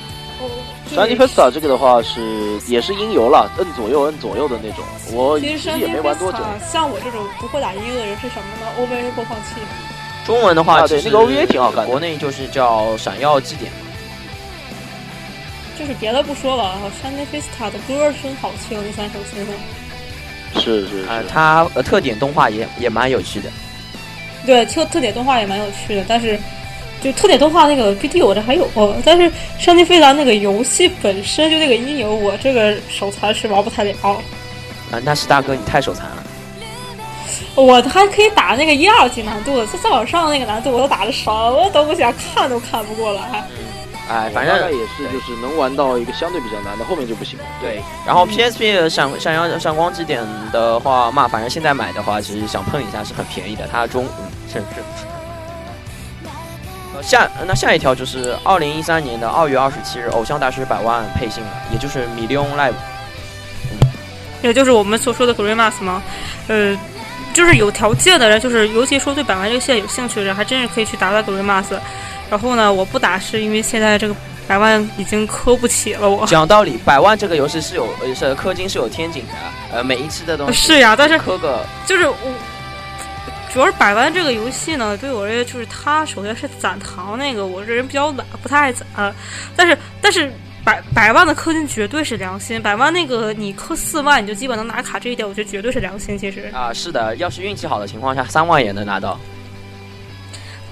[0.92, 4.85] 山鹰 Festa 这个的话是也是音游了，摁左右摁左右的那种。
[5.12, 6.38] 我其实也没玩多久。
[6.66, 9.55] 像我这种不会打音乐的人是什么呢？OVA 播放器。
[10.27, 13.71] 中文的话，对那个 OVA 挺好看，国内就是叫《闪耀祭典》。
[15.79, 19.47] 就是别的不说了，山内菲斯塔的歌声好听，那三首其实。
[20.61, 23.51] 是是啊，它呃特点动画也也蛮有趣的。
[24.45, 26.39] 对，特特点动画也蛮有趣的，但是
[27.01, 28.69] 就特点动画那个 BD 我这还有，
[29.05, 33.95] 但是山内菲达那个游戏本身就那个音游，我这个手残是玩不太了。
[34.03, 36.26] 啊，那是大哥你太手残了。
[37.57, 43.49] 我还可以打那个一二级难度，再再往上那个难度我都打的什么都不想看都看不过来。
[44.09, 47.45] 哎，反正也是，就是能玩到一个相对比较难的，后面就不行了。
[47.61, 53.67] 对，然后 PSP 闪闪耀闪光之点的话嘛，反正现在买的话，其实想碰一下是很便宜的。
[53.67, 54.83] 它中嗯，是是。
[57.02, 62.75] 下那下一条就是二零一三年的二月二十七日，偶像大师百万配信了，也就是 Million Live，
[63.73, 63.79] 嗯，
[64.42, 66.02] 也就是我们所说的 Grimas 吗？
[66.48, 66.79] 呃。
[67.37, 71.67] 就是有条件的人，就是尤其说对百万这个线有兴趣的人，还真是可以去打打 Grimas。
[72.31, 74.17] 然后呢，我不打是因为现在这个
[74.49, 76.09] 百万已经磕不起了。
[76.09, 79.35] 我讲道理，百万这个游戏是有是氪金是有天井的，
[79.71, 82.17] 呃，每一期的东西是呀，但是氪个就是我，
[83.53, 89.15] 主要是百万这个游戏呢，对我而言就是它首先是攒糖那个，我这人比较懒，不太爱攒，
[89.55, 90.33] 但是但是。
[90.67, 96.19] 百百万的氪金绝对是良心，百万那个你氪四万你就基本能拿卡，这一点我觉得绝对是良心。
[96.19, 99.17] 其实啊，是的，要是运气好的情况下，三万也能拿到。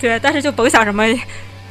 [0.01, 1.05] 对，但是就甭想什么。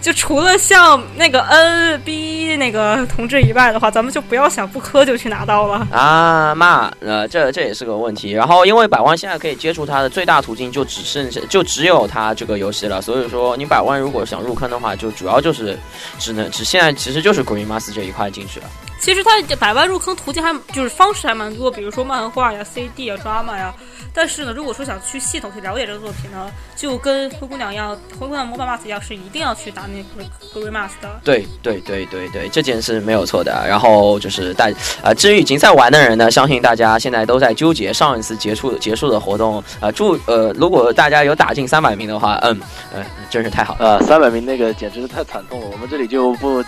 [0.03, 6.53] 就除了像那个 N B 那个同志以外的话，咱们就不要想不磕就去拿刀了啊！
[6.53, 8.31] 妈，呃，这这也是个问题。
[8.31, 15.79] 然后，因为百万现在可以接触它的最大途径就只剩下就只有它这个游戏了，所以说你百万如果想入坑的话，就主要就是
[16.19, 18.65] 只能只现在其实就是 Green Mass 这一块进去了。
[19.03, 23.73] 其实它百万入坑途径还就是方式还蛮多，比如说漫画呀、C D 啊、drama 呀。
[24.15, 31.19] 但是呢，如果说想去系统去了解这个作品呢，就跟灰姑娘一样，灰姑娘魔法 mask 一样，是一定要去打那个 grey mask 的。
[31.21, 33.65] 对对对对对，这件事没有错的。
[33.67, 39.61] 然后就是大呃，至于已经在玩的人呢，相信大家现在都在纠结上一次结束结束的活动。
[39.81, 42.57] 呃，祝呃，如果大家有打进三百名的话，嗯
[42.95, 43.97] 嗯，真是太好了。
[43.97, 46.63] 呃，三百名那个简直是太惨痛了，我们这里就不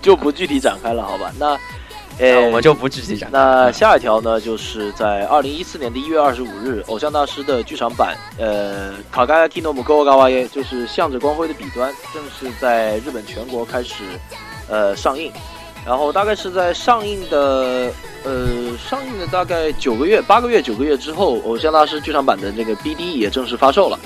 [0.00, 1.32] 就不具体展开了，好吧？
[1.38, 1.58] 那。
[2.18, 3.30] 呃我们就不具体讲。
[3.32, 14.04] 那下一条呢，就是在二零一四年的一月二十五日，《偶像大师》的剧场版，呃，卡盖提诺姆高高瓦耶，就是向着光辉的彼端，正式在日本全国开始，
[14.68, 15.32] 呃，上映。
[15.86, 17.90] 然后大概是在上映的，
[18.24, 23.98] 呃，上映的大概九个月、八个月、九个月之后，《偶像大师》剧场版的那个 BD 也正式发售了。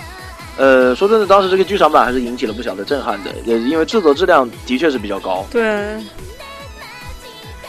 [0.56, 5.46] 呃，说真的，当时这个剧场版还是引起了不小的震撼的，呃，因为制作质量的确是比较高。
[5.50, 5.96] 对。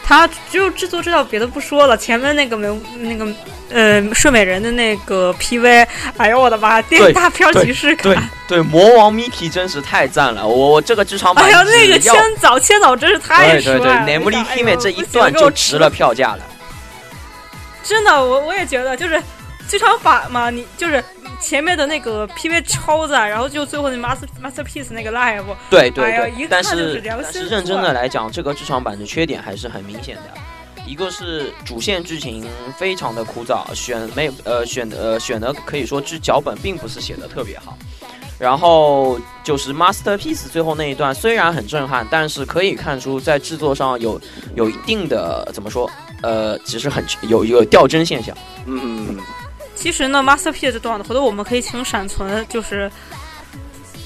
[0.07, 3.27] 他就制作质量别的不说了，前面那个没那个
[3.71, 8.13] 呃睡美人的那个 PV，哎呦我的妈，电影大片 即视感。
[8.47, 11.43] 对对，魔王 Miki 真是太赞了，我我这个剧场版。
[11.43, 13.79] 哎呀，那个千早千早真是太帅了。
[13.79, 16.39] 对对对，Namely Kimi 这一段就值了票价了。
[17.83, 19.19] 真的，我我也觉得，就是
[19.67, 21.03] 剧场版嘛，你就是
[21.39, 30.23] 前面的那个 PV 超赞，然后就最后那 master masterpiece 那个 live，对对对，但是但是认真的来讲，这个剧场版的缺点还是很明显的，
[30.85, 32.45] 一个是主线剧情
[32.77, 37.77] 非常的枯燥，选没呃选呃选的可以说剧脚本并不是写的特别好，
[38.39, 44.19] 然后就是 masterpiece 最后那一段虽然很震撼，但是可以看出在制作上有
[44.55, 45.89] 有一定的怎么说。
[46.23, 48.35] 呃，其实很有有掉帧现象。
[48.65, 49.19] 嗯，
[49.75, 52.89] 其实呢，Masterpiece 这段的，回头我们可以请闪存，就是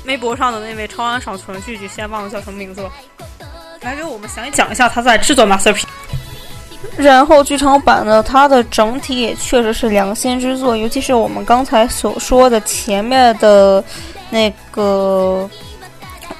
[0.06, 2.92] 微博上的那位超安闪存，句句先忘了叫什么名字了，
[3.82, 5.84] 来给我们详细讲一下他在制作 Masterpiece。
[6.98, 13.84] 然后剧场版呢，它的整体也确实是良心之作，尤其是我们刚才所说的前面的
[14.30, 15.50] 那个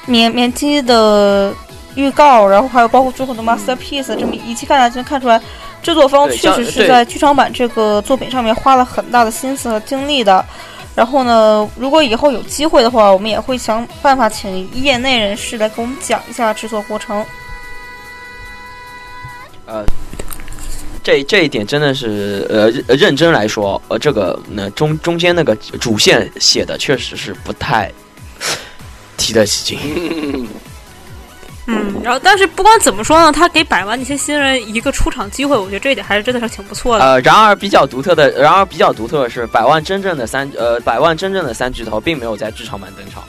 [0.06, 1.54] 免免机的。
[1.96, 5.42] 预告，然后还有包括最后的 masterpiece，这么一气看下去，看出来
[5.82, 10.46] 制作方确实是在剧场版这个作品上面花了很大的心思和精力的。
[10.96, 17.26] 然后呢，如果以后有机会的话，我们也会想办法请业内人士来给我们讲一下制作过程。
[19.66, 19.86] 呃，
[21.02, 27.90] 这这一点真的是呃认真来说，呃，这个那中中间那个主线写的确实是不太
[29.16, 30.50] 提得起劲。
[31.72, 37.06] 嗯，然后但是不管怎么说呢，他给百万那些新人一个出场机会，我觉得这一点还是真的是挺不错的。
[37.06, 43.24] 呃，然而比较独特的，然而比较独特的是，百万真正的三呃，百万真正的三巨头并没有在剧场版登场。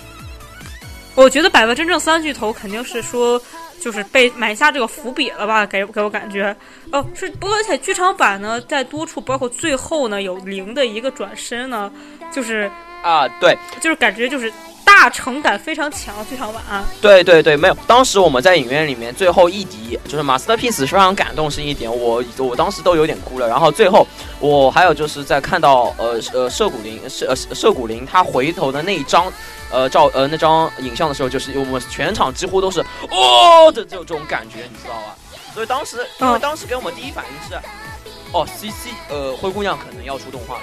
[1.15, 3.39] 我觉得百万真正三巨头肯定是说，
[3.79, 5.67] 就是被埋下这个伏笔了吧？
[5.67, 6.57] 给给我感觉，
[6.93, 11.93] 哦，是，不过而且剧场版呢，在多处，包括最后呢，有零的一个转身呢，
[12.33, 12.71] 就是
[13.03, 14.51] 啊，对，就是感觉就是。
[14.85, 16.63] 大成感非常强，剧场版。
[17.01, 17.77] 对对对，没有。
[17.87, 23.49] 当时我们在影院里面，最后一集就是 Masterpiece 非常感动，是一点，我我当时都有点哭了。
[23.49, 24.07] 然后最后，
[24.41, 29.33] 我还有就是在看到呃呃涉谷林涉涉谷林他回头的那一张
[29.71, 35.17] 呃照呃那张影像的时候，就是我们全场几乎都是哦的这这种感觉，你知道吧？
[35.55, 37.55] 所以当时因为当时给我们第一反应是，
[38.33, 40.61] 哦，CC 呃灰姑娘可能要出动画了。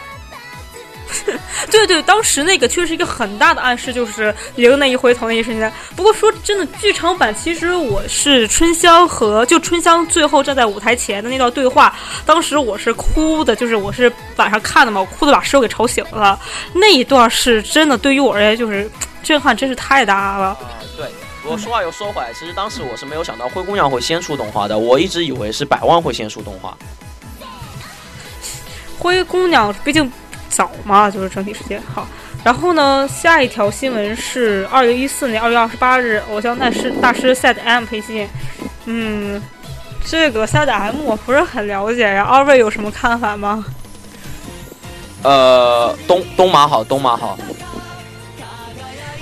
[1.72, 5.72] 对对，当时那个确实一个很大的暗示，就是零那一回头那一瞬间。
[5.96, 11.96] 不过说真的，剧场版其实我是春香和就春香最后站在舞台前的那段对话，
[12.26, 16.40] 当时我是哭的，就是我是晚上看的嘛，我哭的把室友给吵醒了。
[16.74, 18.90] 那一段是真的，对于我而言就是
[19.24, 20.58] 震撼，真是太大了。
[20.96, 21.08] 对，
[21.44, 26.78] 我说话又说回来，其实当时我是没有想到灰姑娘会先出动画的，我一直以为是百万会先出动画。
[29.00, 30.12] 灰姑娘毕竟。
[30.50, 32.08] 早嘛，就是整体时间好。
[32.44, 38.28] 然后呢，下一条新闻是二零一四年二月二十八日，偶像大师大师 Sad M 配信。
[38.86, 39.42] 嗯，
[40.06, 43.66] 这个 Sad M 我不是很了解呀，二位有什么看法吗？
[45.24, 47.38] 呃，东东马好，东马好。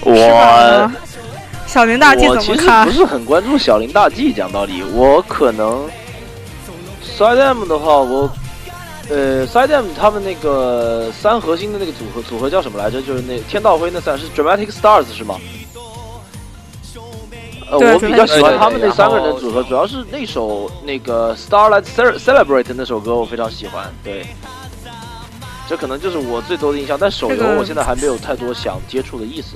[0.01, 0.91] 我
[1.65, 2.85] 小林大 G 怎么看？
[2.85, 5.89] 不是很关注小林大 G，讲道理，我可能
[7.17, 8.31] Sad M 的话，我。
[9.09, 13.01] 呃，Sidem 他们那个三核心的那个组合组合叫什么来着？
[13.01, 15.39] 就是那天道辉那三是 Dramatic Stars 是吗？
[17.69, 23.91] 呃，我比较喜欢他们那三个人的组合，主要是那首那个 Starlight Celebrate 那首歌我非常喜欢。
[24.03, 24.25] 对，
[25.67, 26.97] 这可能就是我最多的印象。
[26.99, 29.55] 但手游我现在还没有太多想接触的意思。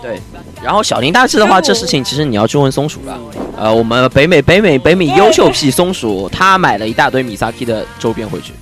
[0.00, 0.20] 对，
[0.62, 3.18] 然后小林大志的话，这事情其实你要去问松鼠了。
[3.56, 8.52] 呃，我们北美北美北美优秀屁松鼠，他买了一大堆米萨 K 的周边回去。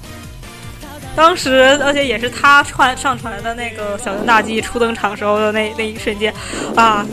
[1.14, 6.32] 当时，而且也是他传上传的那个小林大基初登场时候的那那一瞬间，
[6.74, 7.06] 啊，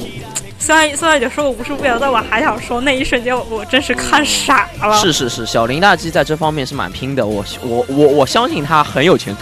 [0.58, 4.98] 虽然虽然已经说过无数遍了，但我还想说那一瞬间，我我真是看傻了。
[4.98, 9.42] 是是是，小林大基在这方面是蛮拼的，我我我我相信他很有前途。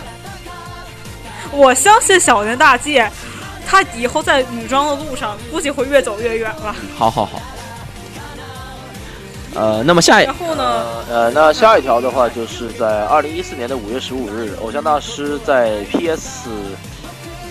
[1.52, 3.00] 我相信小林大基。
[3.66, 6.76] 他以后在女装的路上，估计会越走越远了。
[6.98, 7.42] 好好好。
[9.54, 10.86] 呃，那么下一然后呢？
[11.10, 16.50] 呃，那下一条的话，就是在二零一四年的五月十五日，偶像大师在 PS，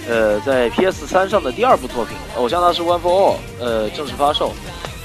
[0.09, 4.55] 呃，在 PS 三上的第二部作品《偶像大师 One for All》呃正式发售。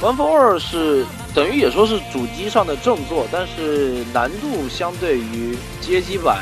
[0.01, 6.37] One for All 是等于也说是主机上的正作，但是难度相对于街机版、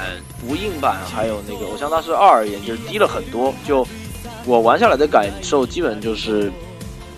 [0.47, 3.51] 无印版还有那个偶像大师二而言，就是低了很多。
[3.68, 3.88] 就
[4.45, 6.51] 我玩下来的感受，基本就是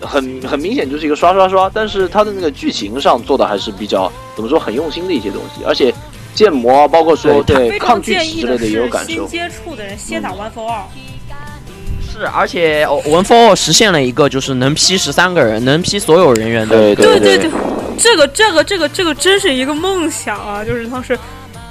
[0.01, 5.93] 很很明显就是一个刷刷刷，但是它的那个剧情上做的还是比较怎么说很用心的一些东西，而且
[6.33, 9.09] 建模啊，包括说对抗拒建议的值之类的也有是感受。
[9.09, 10.83] 新接触的人先打 One for All。
[12.11, 16.77] 是，而且 One for 实现了一个就是能 P 十三个人，能 P 所有人员的。
[16.77, 17.51] 对对对对，
[17.97, 20.63] 这个这个这个这个真是一个梦想啊！
[20.63, 21.17] 就是当时，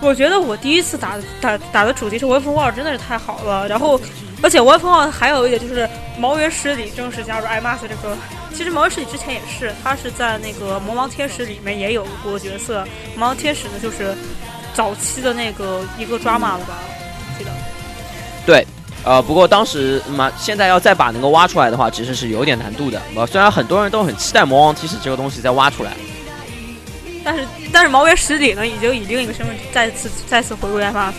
[0.02, 3.66] 我觉得我第一次打打打的主题是 One for All，真的是太好了。
[3.68, 3.98] 然后，
[4.44, 5.88] 而且 One for All 还有一点就是
[6.18, 8.14] 毛原十里正式加入艾玛斯这个。
[8.54, 12.86] 其实毛原十里之前也是，他是在那个魔王天使里面也有过角色。
[13.16, 14.14] 魔王天使呢，就是
[14.74, 16.78] 早期的那个一个 drama 了吧？
[17.38, 17.50] 记得。
[18.44, 18.66] 对。
[19.02, 23.00] 呃，不过当时嘛，现在要再把那个挖出来的话，其实是有点难度的。
[23.16, 25.92] 呃，虽然很多人都很期待魔王天使这个东西再挖出来，
[27.24, 31.14] 但是但是毛原十里呢，已经以另一个身份再次再次回归 FF 了。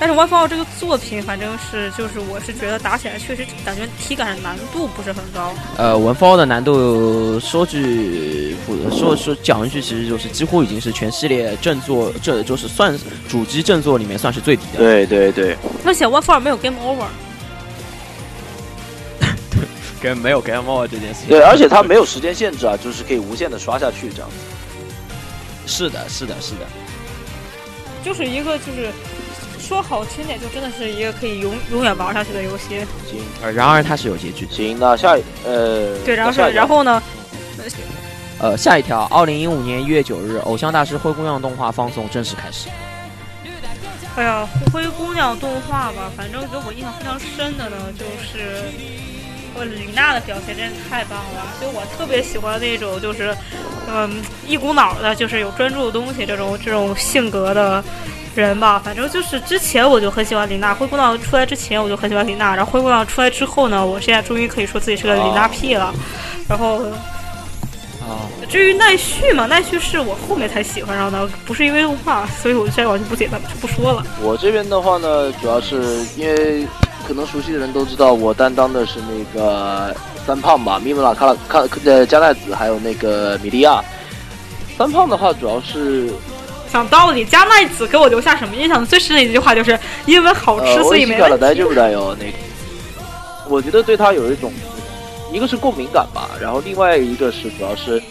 [0.00, 5.52] 但是 One for All 这个作品，反正是就是我是觉得打起来确实感觉体感难度不是很高。
[5.76, 12.96] 呃，One for All 的难度说句不说说讲一句，其实就是几乎已经是全系列正作，这就是算
[13.28, 14.78] 主机正作里面算是最低的。
[14.78, 15.56] 对对对。
[15.84, 17.06] 而且 One for All 没有 Game Over。
[20.00, 21.30] 跟没有 Game Over 这件事情。
[21.30, 24.36] 对，而且它没有时间限制啊，就是可以无限的刷下去这样子。
[25.66, 26.60] 是的，是的，是的。
[28.04, 28.92] 就是一个就是。
[29.68, 32.78] 说好听点，就真的是一个可以永永远玩下去的游戏。
[33.06, 34.48] 行，呃，然而它是有结局。
[34.50, 35.10] 行，那下
[35.44, 37.02] 呃，对，然后是然后呢？
[38.40, 42.68] 呃，下一条，二零一五年一月九日，《偶像大师灰姑娘》动画放送正式开始。
[44.16, 48.62] 哎呀，灰姑娘动画吧，反正给我印象非常深的呢，就是
[49.54, 53.36] 我李娜的表现真是太棒了，就我特别喜欢那种就是
[53.86, 57.84] 嗯一股脑的，就是有专注的东西这种这种性格的。
[58.40, 65.92] 人吧，反正就是之前我就很喜欢林娜，灰姑娘出来之前我就很喜欢林娜，然后灰姑娘出来之后呢，我现在终于可以说自己是个林娜屁了。
[66.48, 66.78] 然后，
[68.00, 74.02] 啊，至于奈绪嘛，奈绪是我后面才喜欢上的，不是因为动画，所以我现在我就不解了，就不说了。
[74.22, 76.66] 我这边的话呢，主要是因为
[77.06, 79.94] 可能熟悉的人都知道，我担当的是那个
[80.26, 83.82] 三胖吧，米姆拉、卡拉、卡呃加奈子，还有那个米利亚。
[84.76, 86.10] 三胖的话，主要是。
[86.72, 88.84] 讲道理，加奈子给我留下什么印象？
[88.86, 91.38] 最深的一句话就是因为好吃，所以没问题。
[91.38, 92.32] 大丈夫だよ那个，
[93.48, 94.52] 我觉得对他有一种，
[95.32, 98.02] 一个是共鸣感吧，然后另外一个是主要是，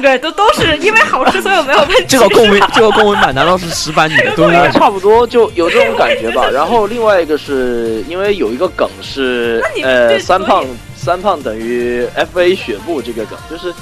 [0.00, 2.04] 对，都都是因为好吃，所以没有问题。
[2.08, 4.36] 这个共鸣，这个共鸣版难道是石板女的？
[4.36, 6.48] 对，差不多就有这种感觉吧。
[6.52, 10.64] 然后另外一个是因为有一个梗是，呃，三胖
[10.96, 13.72] 三胖等于 F A 血布这个梗，就是。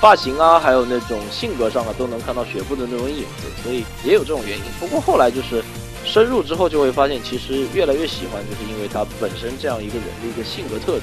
[0.00, 4.64] 发型啊，还有那种性格上啊，都能看到雪布的那种影子，所以也有这种原因。
[4.78, 5.62] 不过后来就是
[6.04, 11.02] 深入之后，就会发现其实越来越喜欢，就是因为他本身这样一个人的一个性格特征，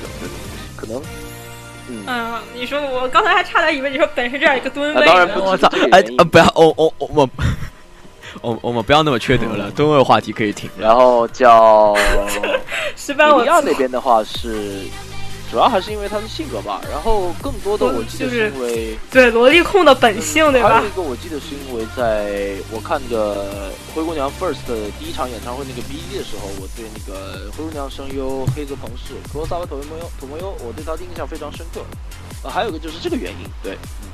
[0.75, 1.01] 可能。
[1.87, 5.05] 嗯，你说我刚才还差点以为你说本身这样一个吨位。
[5.05, 5.69] 当然不，我操！
[5.91, 7.29] 哎呃，不要，我我我我
[8.41, 10.67] 我我们不要那么缺德了，吨位话题可以停。
[10.79, 11.95] 然后叫。
[12.95, 13.43] 西班我。
[13.45, 14.81] 那边的话是。
[15.51, 20.69] 主要还是因为他的性格吧，然后更多的我记得是因为对萝莉控的本性，对吧？
[20.69, 31.81] 还有一个我记得是因为在我看的灰姑娘 First 的第一场演唱会那个 BD 的时候，我对那个灰姑娘声优黑泽朋士、罗萨和土摩优、土摩优，我对他的印象非常深刻。
[32.43, 34.09] 啊，还有一个就是这个原因，对，嗯。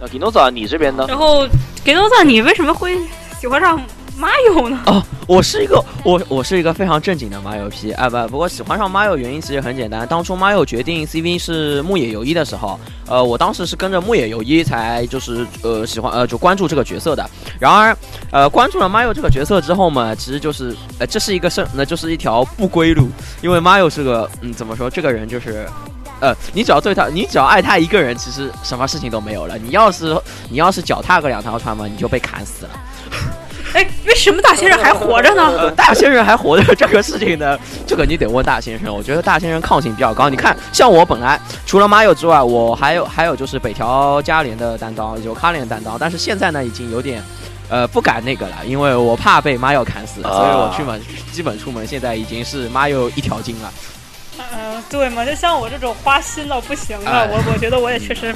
[0.00, 1.04] 那 Ginoza 你这边呢？
[1.08, 1.46] 然后
[1.84, 2.96] Ginoza 你为什么会
[3.40, 3.80] 喜欢上？
[4.18, 4.80] 马友呢？
[4.86, 17.30] 哦，我是一个我我是一个非常正经的马友 P，哎不，不过喜欢上马友原因其实很简单，当初马友决定 CV 是木野由一的时候，呃，我当时是跟着木野由一才就是呃喜欢呃就关注这个角色的。
[17.60, 17.96] 然而，
[18.32, 23.08] 呃，关注了马友这个角色之后嘛，其实就是呃这是一个是那就是一条不归路，
[23.40, 25.64] 因为马友是个嗯怎么说，这个人就是，
[26.20, 29.56] 呃，你只要对他，你只要爱他一个人，其实什么事情都没有了。
[29.58, 32.70] 你要是你要是脚踏个两条船嘛，你就被砍死了。
[33.74, 35.70] 哎，为什么大先生还活着呢？
[35.72, 38.94] 大先生还活着这个事情呢， 这个你得问大先生。
[38.94, 40.28] 我觉得大先生抗性比较高。
[40.28, 45.96] 你看，像我本来除了马友之外，我还有还有就是北条加连的担当，有卡连担当。
[45.98, 47.22] 但是现在呢，已经有点，
[47.68, 51.00] 呃，不敢那个了，因为我怕被马友砍死，所以我去门
[51.32, 53.72] 基本出门现在已经是马友一条筋了。
[54.38, 58.34] 嗯，对嘛，就像我这种花心到不行的，我我觉得我也确实。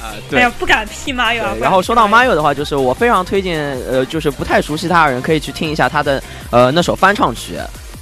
[0.00, 1.44] 啊，对，不敢批马友。
[1.60, 7.54] 然后说到马友的话，就是我非常推荐，呃，就是不太熟悉他的人可以去听一下他的，呃，那首翻唱曲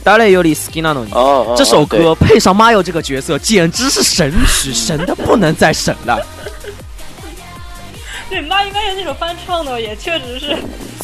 [0.06, 1.06] 《Dale Yuri Skina no》。
[1.12, 6.20] 哦这首歌配上马友这个角色，简直是神曲， 神的不能再神了。
[8.28, 10.56] 对，妈应该有那首翻唱的，也确实是，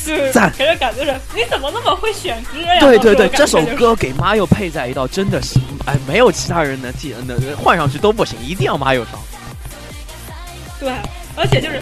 [0.04, 2.80] 就是赞给人感觉是你怎么那么会选歌呀？
[2.80, 9.18] 对对对，这首歌给马友配在一道，真的是哎，没有其他人能替能换上去都不行，一定要马友唱。
[10.82, 10.92] 对，
[11.36, 11.80] 而且就是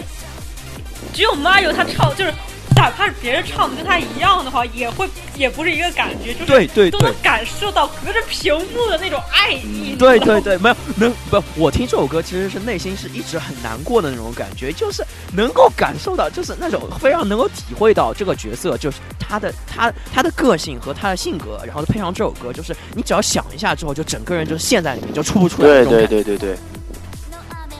[1.11, 2.31] 只有 Mario 他唱，就是
[2.75, 9.95] 哪怕是别人唱的跟他一样的话，也会也不是一个感觉，就是对对对都能感受到隔着屏幕的那种爱意。
[9.97, 25.83] 对对对，没有能不，我听这首歌其实是内心是一直很难过的那种感觉，就是能够感受到，就是那种非常能够体会到这个角色，就是他的他他的个性和他的性格，然后配上这首歌，就是你只要想一下之后，就整个人就陷在里面，就出不出来。
[25.85, 26.55] 对对对对。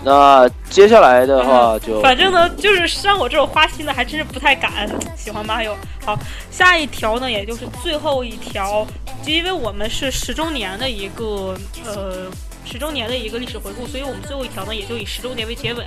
[0.04, 5.76] 那接下来的话就反正呢，就是像我这种花心的，还真是不太敢喜欢 Mario。
[6.04, 6.18] 好，
[6.50, 8.86] 下一条呢，也就是最后一条，
[9.24, 12.26] 就因为我们是十周年的一个呃
[12.64, 15.84] 十周年的一个历史回顾，所以我们最后一条呢，也就以十周年为结尾。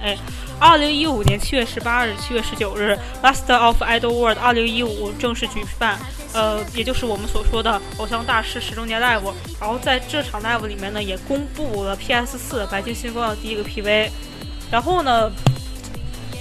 [0.59, 5.99] 二零一五年七月十八日、七月十九日，Master of Idol World 二零一五正式举办，
[6.33, 9.33] 呃，也就是我们所说的偶像大师十周年 live。
[9.61, 14.11] 然后在这场 live 里面呢，也公布了 PS 四白金星光的第一个 PV。
[14.70, 15.31] 然后呢，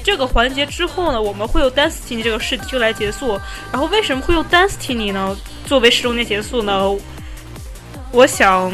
[0.03, 3.39] 这个环节之后呢，我们会用 Destiny 这个试题来结束。
[3.71, 5.35] 然后为什么会用 Destiny 呢？
[5.65, 6.89] 作为十周年结束呢？
[8.11, 8.71] 我想，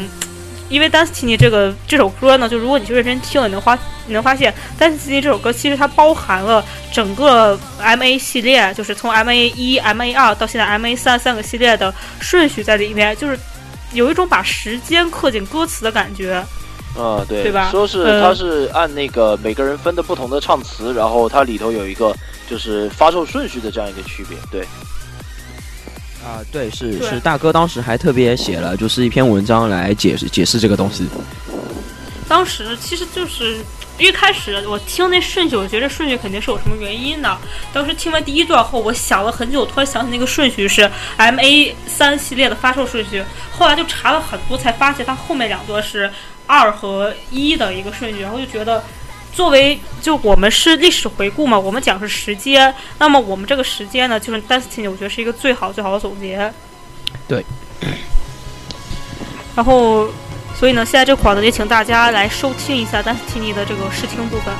[0.70, 13.38] 因为 Destiny 这个这首歌呢，就如果你去认真听，你能发你能发现 Destiny 这首歌其实它包含了整个 MA 系列，就是从 MA 一、MA 二到现在 MA 三三个系列的顺序在里面，就是
[13.92, 16.42] 有一种把时间刻进歌词的感觉。
[16.98, 22.12] 嗯，对，对吧说是呃它是按那个每个人分的不同的唱词，然后它里头有一个
[22.48, 24.36] 就是发售顺序的这样一个区别。
[24.50, 24.66] 对，
[26.24, 31.06] 啊，对，是对是，大哥当时还特别写了就是一篇文章来解释解释这个东西。
[32.28, 33.58] 当时其实就是
[33.98, 37.38] 一开始我听那顺序，我觉得顺序肯定是有什么原因的。
[37.72, 43.24] 当时听完第一段后，我想了很久，突然想起那个顺序是 M A 三系列的发售顺序。
[43.50, 46.10] 后来就查了很多，才发现它后面两段是
[46.46, 48.82] 二和一的一个顺序，然后就觉得。
[49.32, 56.52] 作为就我们是历史回顾嘛，我们讲是时间，那么我们这个时间呢，就是 Destiny，我觉得是一个最好最好的总结。
[57.28, 57.44] 对。
[59.56, 60.08] 然后，
[60.58, 64.54] 所以呢，现在这块呢，也请大家来收听一下 Destiny 的这个试听部分。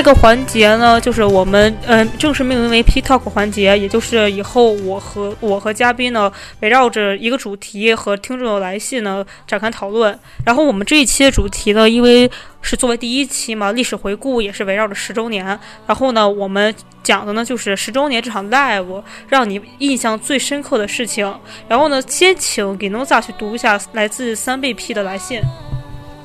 [0.00, 10.18] 一个环节呢，就是我们嗯、正式命名为 P Talk 环节，也就是以后我和我和嘉宾呢围绕着一个主题和听众的来信呢展开讨论。
[10.46, 12.30] 然后我们这一期的主题呢，因为
[12.62, 15.44] 是作为第一期嘛，历史回顾也是围绕着十周年。
[15.86, 21.30] 然后呢，我们讲的呢就是十周年这场 live 让你印象最深刻的事情。
[21.68, 25.42] 然后呢，先请给 Noza 去读一下来自三倍 P 的来信。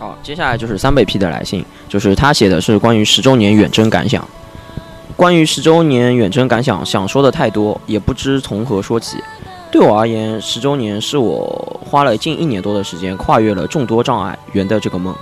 [0.05, 4.27] 哦，接下来就是三倍 P 的来信，就是他写的是关于十周年远征感想。
[5.15, 9.17] 关于十周年远征感想，想说的太多，也不知从何说起。
[9.71, 15.15] 对我而言，十周年是我花了近一年多的时间，跨越了众多障碍圆的这个梦。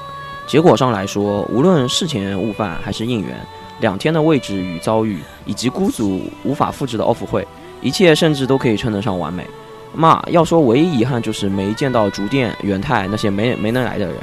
[0.46, 3.40] 结果上来说，无论事前悟饭还是应援，
[3.80, 7.48] 两天的位置与遭遇，以及孤组无法复制的 off 会，
[7.82, 9.48] 一切甚至都可以称得上完美。
[9.96, 14.16] 嘛，要说唯一遗憾就是没见到竹店、元泰那些没没能来的人。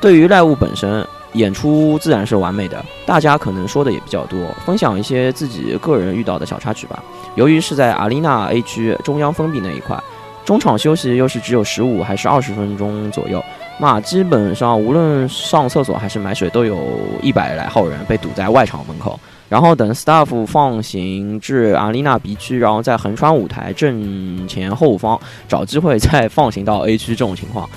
[0.00, 7.02] 对于赖物本身，演出自然是完美的，大家可能说的也比较多，分享一些自己个人遇到的小插曲吧。
[7.34, 9.98] 由于是在阿丽娜 A 区中央封闭那一块，
[10.44, 13.44] 中场休息又是只有十五还是二十分钟左右，
[13.78, 16.78] 那，基本上无论上厕所还是买水，都有
[17.20, 19.18] 一百来号人被堵在外场门口。
[19.48, 25.16] 然后等 staff 放行至阿丽娜 B 区，然后在横穿舞台正前后方
[25.46, 27.68] 找机会再放行到 A 区这种情况。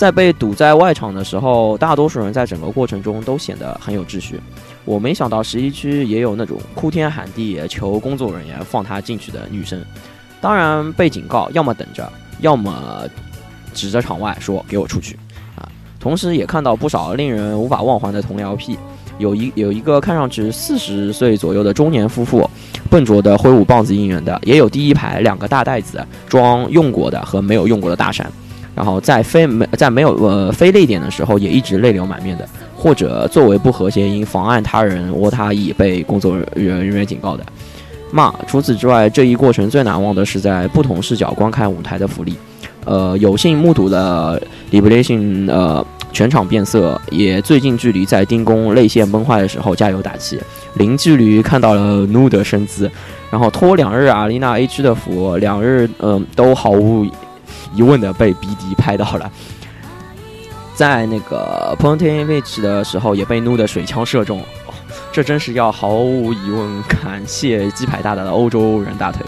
[0.00, 4.40] 在被堵在外场的时候，大多数人在整个过程中都显得很有秩序。
[4.86, 9.78] 我没想到十一区也有那种哭天喊地求工作人员放他进去的女生。
[10.40, 13.06] 当然被警告，要么等着，要么
[13.74, 15.18] 指着场外说给我出去
[15.54, 15.68] 啊！
[16.00, 18.78] 同时也看到不少令人无法忘怀的同僚癖。
[19.18, 22.48] 有一有一个看上去四十岁左右的中年夫妇，
[22.88, 28.26] 笨拙地挥舞棒子应援的，也有第一排两个大袋子装用过的和没有用过的大山，
[28.74, 37.44] 然后在非没在没有呃非泪点的时候，也一直泪流满面的，或者作为不和谐因妨碍他人窝他已被工作人人员警告的。
[38.10, 38.32] 骂。
[38.46, 42.34] 除此之外，这一过程最难忘的是在不同视角观看舞台的福利。
[42.86, 44.40] 呃，有幸目睹了
[44.72, 50.40] Liberation 呃全场变色，也最近距离在丁工泪腺崩坏的时候加油打气，
[50.74, 52.90] 零距离看到了 Nu 的身姿，
[53.30, 57.06] 然后拖两日阿丽娜 A 区的福，两日嗯、都毫无
[57.74, 59.30] 疑问的被 BD 拍到了。
[60.74, 64.42] 在那个 Pontaine Beach 的时候，也被怒的水枪射中，
[65.12, 69.24] 这真是要毫无疑问感谢鸡排大大的欧洲人大腿。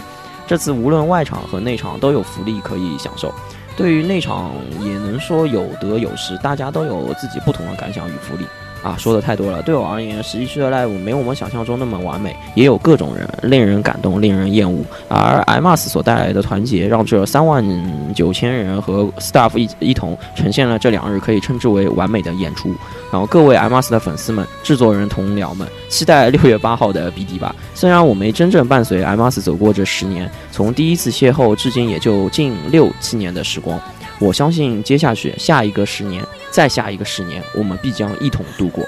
[0.47, 3.33] 这次无论外场和内场都有福利可以享受。
[3.77, 8.45] 对于内场也能说有得有失，大家都有自己不同的感想与福利。
[8.83, 9.61] 啊，说的太多了。
[9.61, 14.83] 对我而言，十一区的 live 没有我们想象中那么完美，也有各种人，令人感动，令人厌恶。
[15.07, 17.65] 而 MAS 所带来的团结，让这三万
[18.13, 22.75] 九千人和 staff 一一同呈现了这两日可以称之为完美的演出。
[23.11, 27.55] 然后各位 MAS 的粉丝们、制作人同僚们，期待六月八号的 BD 吧。
[27.73, 33.79] 虽然我没真正伴随 MAS 走过这十年，从第一次邂逅至今也就近六七年的时光。
[34.19, 38.84] 我相信接下去下一个十年，再下一个十年，我们必将一同度过。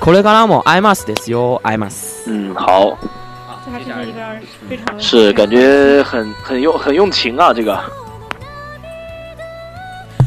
[0.00, 2.28] これからも会いますですよ，会います。
[2.30, 2.98] 嗯，好，
[3.64, 7.78] 这还真是一个让人非常是感觉很很用很用情啊，这个。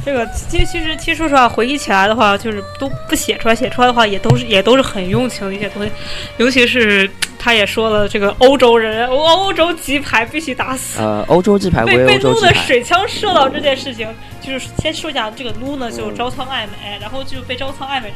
[0.05, 5.93] 这个其实其实其实说实话，回忆起来的话，就是都不写出来，写出来的话也都是也都是很用情的一些东西，
[6.39, 10.99] 尤其是他也说了，这个欧洲人欧欧洲鸡排必须打死。
[11.03, 12.53] 呃，欧洲鸡排被被撸的。
[12.55, 14.09] 水枪射到这件事情，
[14.41, 18.13] 就是先说一下这个撸呢，就招苍爱美，然后就被招苍爱美。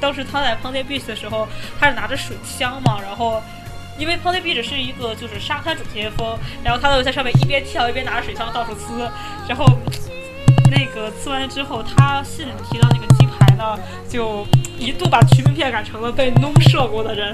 [0.00, 1.46] 当时他在 p o n t e Beach 的时候，
[1.78, 3.42] 他是拿着水枪嘛，然后
[3.98, 9.10] 因为 p o n t e Beach 是一个就是沙滩主题风，然后他就在上面一边跳一边拿着水枪到处呲，
[9.48, 9.66] 然后
[10.70, 14.46] 那个呲完之后，他信里提到那个鸡排呢，就
[14.78, 17.30] 一度把全名片改成了被弄射过的人。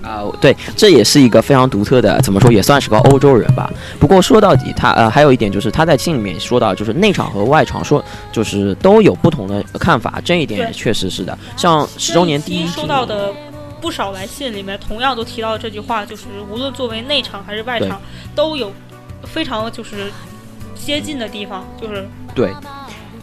[0.00, 3.70] 啊、对，这也是一个非常独特的，怎么说也算是个欧洲人吧。
[3.98, 8.02] 不过说到底，他呃还有一点就是他在信里面说到，就是内场和外场说
[8.32, 11.36] 就是都有不同的看法，这一点对确实是的。
[11.56, 13.30] 像十周年第一收到的
[13.82, 18.00] 不少来信里面，同样都提到这句话，就是无论作为内场还是外场，
[18.34, 18.72] 都有
[19.24, 20.10] 非常就是
[20.88, 22.50] 接近的地方，就是对，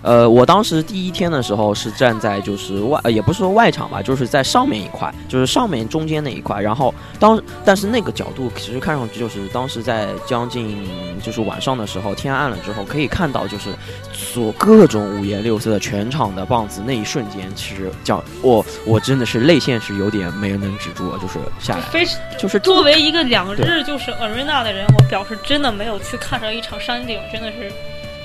[0.06, 6.62] 呃，我当时第一天的时候是站在就是外，呃、也不是说外场吧，就是在上面一块，就是上面中间那一块。
[6.62, 10.88] 然后当，但是那个角度其实看上去就是当时在将近
[11.24, 13.72] 就是晚上的时候，天暗了之后，可以看到就是
[14.14, 22.06] 所各种五颜六色的全场的棒子，那一瞬间，其实讲我我真的是泪腺是有点没能止住，就是下来，非
[22.38, 27.72] 就是作为一个两日就是 arena 的人，我表示真的没有去看上一场山顶，真的是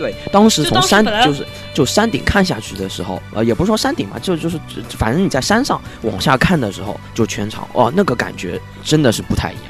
[0.01, 4.59] 对，当时从山就是就山顶看下去的时候，呃，也不是说山顶嘛，就就是
[4.97, 9.65] 反正你在山上往下看的时候，就全场哦，那个感觉真的是不太一样。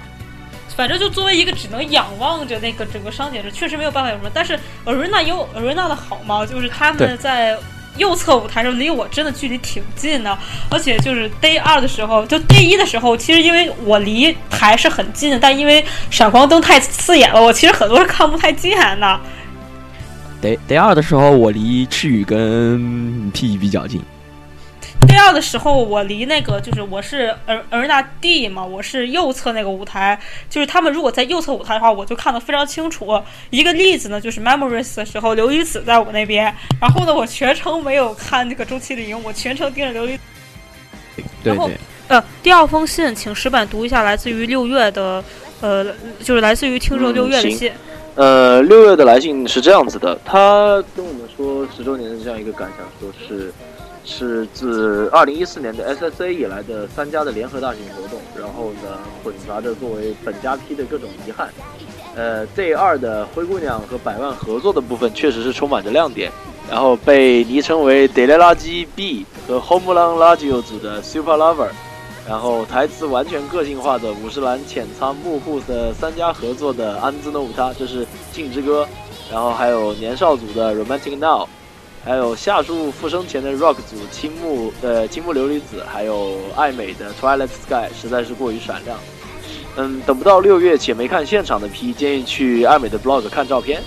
[0.77, 4.31] 反正就作为一个只能仰望着那个整个商点是确实没有办法有什么。
[4.33, 7.59] 但是 arena 有 arena 的好嘛，就是他们在
[7.97, 10.39] 右侧舞台上离我真的距离挺近的，
[10.71, 19.21] 而且就是 day 二的时候，就 day 一的时候，其实因为我离台是很近的，但因为闪光灯太刺眼了，我其实很多是看不太见的。
[20.41, 24.01] 得得二的时候，我离赤羽跟 P 比较近
[25.07, 30.19] ，day 二的时候，我离那个就是我是 ar- arena D 嘛，我是右侧那个舞台，
[30.49, 33.21] 就是他们如果在右侧舞台的话，我就看得非常清楚。
[33.51, 40.19] 一个例子呢，就是 Memories 的时候，刘雨子在我那边，然后呢，我全程没有看那个周麒麟，我全程盯着刘雨。
[41.43, 41.79] 然后对对，
[42.09, 45.23] 呃，第二封信，请石板读一下来自于六月的，
[45.61, 45.85] 呃，
[46.23, 47.73] 就是来自于听众嗯六月的行信。
[48.17, 53.53] 呃，六月的来信是这样子的，他跟我们说十周年的这样一个感想，说是
[54.05, 61.49] 是自二零一四年的 SSA 以来的三家的联合大型活动，然后呢混杂着作为本家批的各种遗憾。
[62.17, 66.31] 呃，Z 二的灰姑娘和百万合作的部分确实是充满着亮点，
[66.69, 71.69] 然后被昵称为 d e l e l a g B 和 Homeland Radio 组的 Super Lover。
[72.31, 78.85] 然后台词完全个性化的五十岚浅仓木户的三家合作的安兹诺舞他，这是《镜之歌》，
[79.33, 81.49] 然后还有年少组的 Romantic Now，
[82.05, 88.97] 还有夏树复生前的 Rock 组青木呃青木琉璃子，还有爱美的 Twilight Sky，实在是过于闪亮。
[89.75, 93.83] 嗯，等不到六月且没看现场的 P，建议去爱美的 blog 看照片。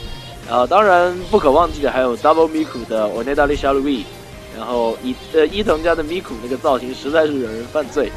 [0.50, 4.06] 然后当然不可忘记的还有 Double Miku 的 Oneda l i s h a l u i
[4.58, 8.12] 然后伊呃伊藤家的 Miku 那个造型实在是惹人犯罪。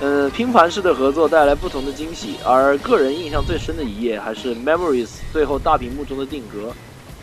[0.00, 6.72] 呃，拼盘式的合作带来不同的惊喜，而个人印象最深的一页还是 Memories 最后大屏幕中的定格。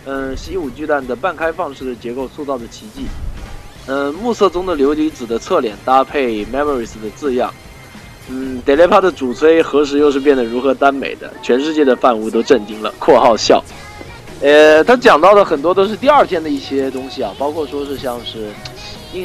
[0.06, 3.08] 嗯，习武巨蛋的半开放式的结构塑造的奇迹。
[3.88, 7.52] 嗯，暮色中的琉璃子的侧脸搭配 Memories 的字样。
[8.30, 11.34] 嗯，Delapa 的主催何时又是变得如何耽美的？
[11.42, 12.94] 全世界的范屋都震惊了。
[13.00, 13.64] （括号笑）
[14.40, 18.50] 呃，他讲到的很多都是第二天的一些东西啊，包括说是像是。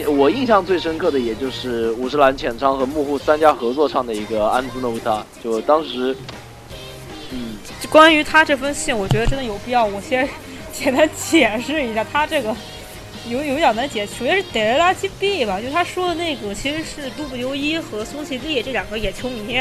[0.07, 6.15] 我印象最深刻的，也就是五十岚浅仓和幕户三家合作唱的一个《安兹诺乌塔》，就当时，
[7.31, 7.57] 嗯，
[7.91, 10.29] 关于他这封信，我觉得真的有必要，我先
[10.73, 12.55] 简单解释一下，他这个
[13.29, 14.07] 有有点难解。
[14.07, 19.55] 首先是德拉基 B 吧，就他说的那个其实是杜布尤一和松崎丽这两个野球迷，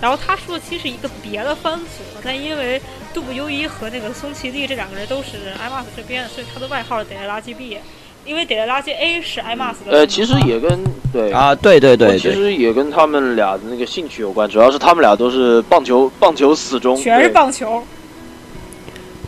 [0.00, 2.80] 然后他说的其实是一个别的番组，但因为
[3.14, 7.78] 杜布尤一和那个松崎丽这两个人都是 IMAX 这边，所以他的外号是德拉基 B。
[8.26, 9.92] 因为得了垃圾 A 是 IMAX 的。
[9.92, 10.78] 呃，其实也跟
[11.12, 17.82] 对啊，对对对，其实也跟他们俩的那个兴趣有关，主要是他们俩都是棒球， 棒球死忠，全是棒球。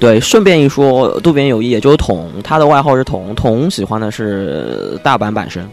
[0.01, 5.69] 对，顺便一说，渡边友一也就是桶，他的外号是桶，桶喜欢的是大阪阪神。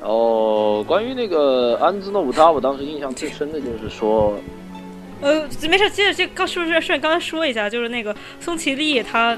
[0.00, 4.34] 哦，关于那个安兹诺武扎，我当时印象最深的就是说，
[5.20, 9.36] 呃，没事，接着这刚是不是顺刚才说一下，就是那个松崎丽他。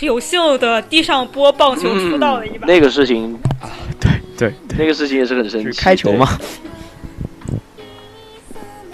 [0.00, 3.70] 有幸的地上播棒球出道的一把，那个事情啊，
[4.00, 5.78] 对对，那个事情也是很神奇。
[5.80, 6.26] 开球吗？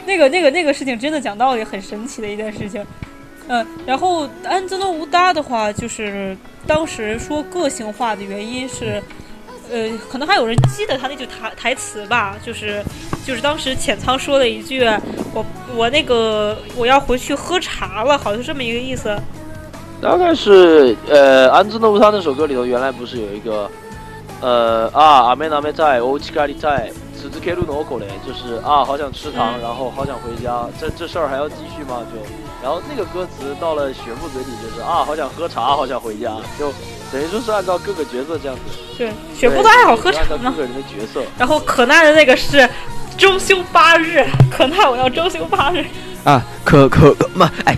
[0.05, 2.85] 那个那个那个事情真的讲道理很神奇的一件事情。
[3.47, 6.37] 嗯，然后安泽诺无搭的话，就是
[6.67, 9.03] 当时说个性化的原因是，
[9.71, 12.83] 呃，可能还有人记得他那句台台词吧，就是
[13.25, 14.85] 就是当时浅仓说了一句
[15.33, 15.45] ：“我
[15.75, 19.19] 我那个我要回去喝茶了”，好像是这么一个意思。
[20.01, 23.69] 大概是呃，安兹诺夫他那首歌里头原来不是有一个，
[24.41, 32.07] 呃啊，阿梅阿梅在，欧奇卡里在，此次 K 路诺口嘞，就是啊，好想吃糖，然后好想回家，这这事儿还要继续吗？
[32.13, 32.19] 就，
[32.63, 36.73] 然后那个歌词到了雪父嘴里就是啊，好想喝茶，好想回家，就
[37.11, 38.63] 等于说是按照各个角色这样子。
[38.97, 40.51] 对，雪父都爱好喝茶吗？
[40.51, 41.23] 各个人的角色。
[41.37, 42.69] 然后可奈的那个是
[43.19, 45.85] 周休八日，可奈我要周休八日。
[46.29, 47.74] 啊，可可嘛，哎，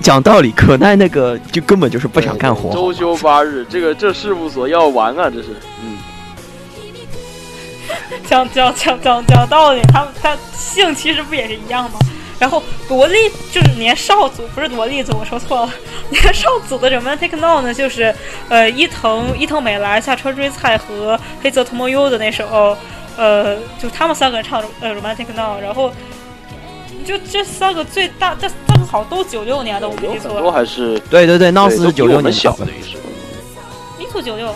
[0.00, 2.72] 讲道理，可奈那个就根本就是不想干活。
[2.72, 5.48] 周休八日，这个这事务所要完啊，这是。
[5.82, 5.98] 嗯。
[8.30, 11.98] 讲讲讲讲讲道理，他他姓其实不也是一样吗？
[12.38, 13.16] 然后萝莉
[13.50, 15.72] 就是年少组，不是萝莉组，我说错了。
[16.10, 18.14] 年少组的 Romantic Now 呢，就是
[18.48, 22.76] 呃伊藤伊藤美来、下川追菜和黑泽同盟优的那首，
[23.16, 25.92] 呃，就他们三个人唱呃 Romantic Now，然后。
[27.08, 30.38] 就这三个最大，这正好都九六年的，我没记错。
[30.38, 32.98] 都还是对对对，闹是九六年小的，等于是。
[33.98, 34.54] 迷途九六，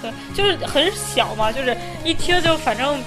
[0.00, 2.98] 对，就是很小嘛，就是一听就反正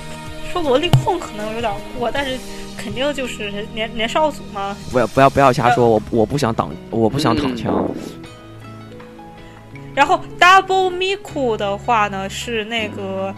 [0.54, 2.38] 说萝莉控可能有点过，但是
[2.78, 4.78] 肯定就是年年少组嘛。
[4.92, 7.90] 不要不要不要瞎说，我我不想挡，我不想躺枪。
[9.96, 13.34] 然后 Double Miku 的话呢，是那个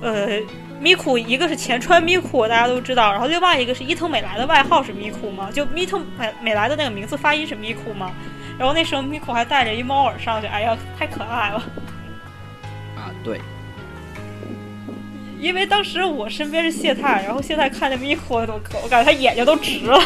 [0.00, 0.40] 呃。
[0.80, 8.12] 咪库一个是前川咪库，大家都知道，然后另外一个是伊藤美来的外号是咪库嘛，就伊藤美美来的那个名字发音是咪库嘛，
[8.58, 11.56] 然后那时候咪库还带着一猫耳上去，哎呀，太可爱了。
[12.96, 13.40] 啊，对。
[15.38, 20.00] 因为当时我身边是谢太，然后谢太看见咪库，我可我感觉他眼睛都直了。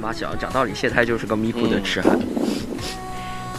[0.00, 2.18] 妈讲讲道理，谢太就是个咪库的痴汉。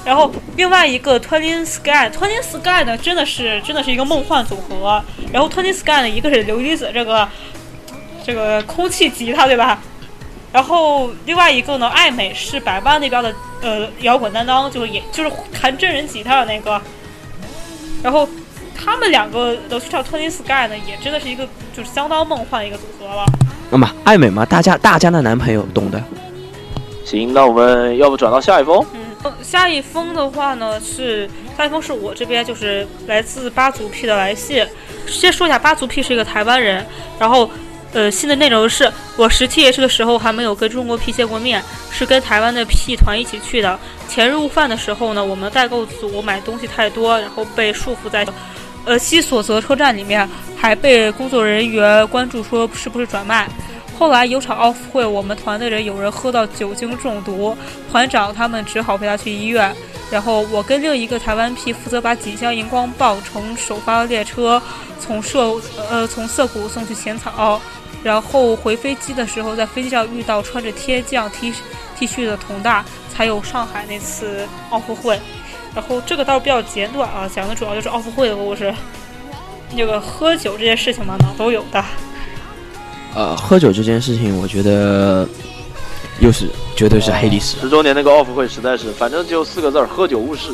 [0.08, 5.04] 然后另外一个 Twenty Sky，Twenty Sky 呢，真的是真的是一个梦幻组合。
[5.34, 7.28] 然后 Twenty Sky 呢，一个是琉璃子这个
[8.26, 9.78] 这个空气吉他，对吧？
[10.54, 16.82] 然后另外一个呢，爱美是百万那边的呃摇滚担当，就是也就是弹真人吉他的那个。
[18.02, 18.26] 然后
[18.74, 21.46] 他们两个都去唱 Twenty Sky 呢，也真的是一个
[21.76, 23.26] 就是相当梦幻的一个组合了。
[23.70, 26.02] 那么爱美嘛，大家大家的男朋友懂的。
[27.04, 28.86] 行，那我们要不转到下一封？
[28.94, 29.07] 嗯，
[29.44, 34.66] 下一封的话呢是下一封是我这边就是来自八族 P 的来信。
[35.08, 36.86] 先说一下，八族 P 是一个台湾人，
[37.20, 37.50] 然后
[37.94, 43.80] 呃，信的内容是我十七爷这个时候还没有跟中国 P 见过面，是跟台湾的 P 团一起去的。
[44.10, 48.28] 前日午饭的时候呢，我们代购组买东西太多，然后被束缚在
[48.84, 53.48] 呃西索泽车站里面，还被工作人员关注说是不是转卖。
[53.98, 57.58] 后来有场奥运会，我们团的人有人喝到酒精中毒，
[57.92, 59.76] 团长他们只好陪他去医院。
[60.12, 64.62] 然后我跟另一个台湾 P 负责把几箱荧光棒乘首发列车
[65.02, 67.60] 从涩呃从涩谷送去浅草，
[68.04, 71.52] 然后回飞机的时候在飞机上遇到穿着天降 T
[71.98, 75.20] T 恤的佟大，才有上海那次奥运会。
[75.76, 78.74] 然后这个倒是比较简短啊，讲的主要就是奥运会的故事。
[79.76, 81.84] 那个喝酒这件事情嘛，哪都有的。
[83.16, 85.28] 呃，喝酒这件事情，我觉得
[86.20, 87.60] 又是绝对是黑历史。
[87.60, 90.52] 十周年那个奥运会实在是，反正就四个字儿：喝酒误事。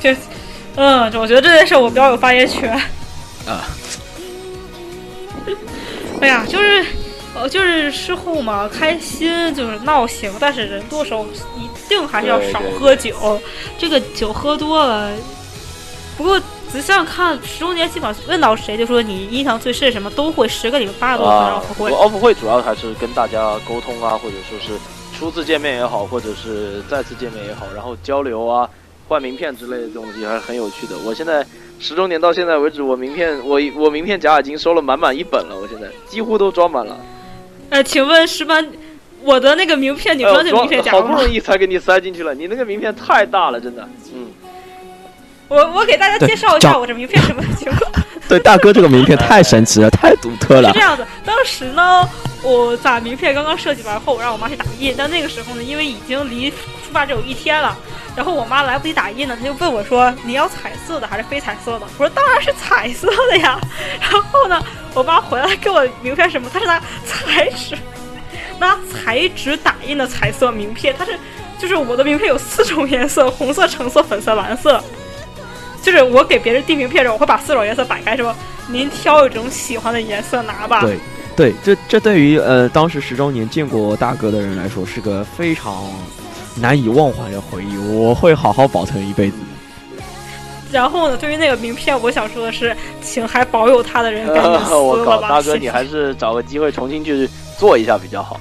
[0.00, 0.10] 就，
[0.76, 2.72] 嗯，我觉得这件事我比较有发言权。
[3.46, 3.68] 啊。
[6.22, 6.86] 哎呀，就是，
[7.34, 11.26] 呃，就是事后嘛，开心就是闹行，但是人多时候
[11.58, 13.38] 一定还是要少喝酒。
[13.76, 15.12] 这个酒喝多了，
[16.16, 16.40] 不过。
[16.76, 21.90] 仔细看十周年，基本上问到谁就说你印象最深什么，都会十个里面八个都是奥运会。
[21.90, 24.78] 奥运会主要还是跟大家沟通啊，或者说是
[25.16, 28.68] 初次见面也好，或者是再次见面也好，然后交流啊、
[29.08, 30.98] 换名片之类的东西还是很有趣的。
[30.98, 31.46] 我现在
[31.80, 36.94] 十周年到现在为止，我名片我我名片夹已经收了满满一本了，我现在几乎都装满了。
[37.70, 38.70] 呃，请问石班，
[39.22, 40.98] 我的那个名片你装进名片夹吗？
[41.00, 44.26] 好不容易才给你塞进去了，你那个名片太大了，真的，嗯。
[45.48, 47.90] 我我给大家介绍一下我这名片什么情况。
[48.28, 50.68] 对，大哥这个名片太神奇了， 太独特了。
[50.70, 52.08] 是这样的，当时呢，
[52.42, 54.92] 我把名片刚刚设计完后，我让我妈去打印。
[54.98, 56.56] 但那个时候呢，因为已经离出
[56.92, 57.76] 发只有一天了，
[58.16, 63.60] 然后我妈来不及打印呢，她就问我说：“你要彩色的还是非彩色的？”我说：“当然是彩色的呀。
[64.02, 64.60] ”然后呢，
[64.92, 66.50] 我妈回来给我名片什么？
[66.52, 67.76] 她是拿彩纸，
[68.58, 70.92] 拿彩纸打印的彩色名片。
[70.98, 71.16] 它是，
[71.60, 74.82] 就是我的名片有四种颜色：红色、橙色、粉色、蓝色。
[75.86, 78.34] 就是我给别人递名片的时候，我会把四种颜色摆开，说
[78.68, 80.80] 您挑一种喜欢的颜色拿吧。
[80.80, 80.98] 对，
[81.36, 85.84] 对，这这对于呃当时十周年见过大哥的人来说，是个非常
[86.56, 89.36] 难以忘怀的回忆，我会好好保存一辈子。
[90.72, 94.74] 然后呢，对于那个名片，我想说的是，请还保有它的人赶紧撕
[95.04, 95.28] 了吧。
[95.28, 98.40] 大哥，你还是找个机会重新去做一下比较好。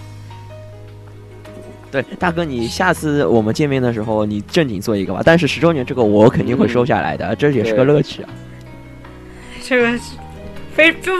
[1.91, 5.21] 对，大哥，你下次我们见面的时候，你正经做一个吧。
[5.23, 8.29] 但是十周年这个我肯定会收下来的，这也是个乐趣啊。
[9.63, 9.99] 这个
[10.75, 11.11] 非就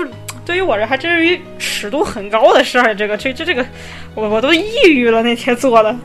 [0.46, 3.66] 对于我这还真是尺度很高的事儿，这个这这这个
[4.16, 5.96] 我我都抑郁了那天做的。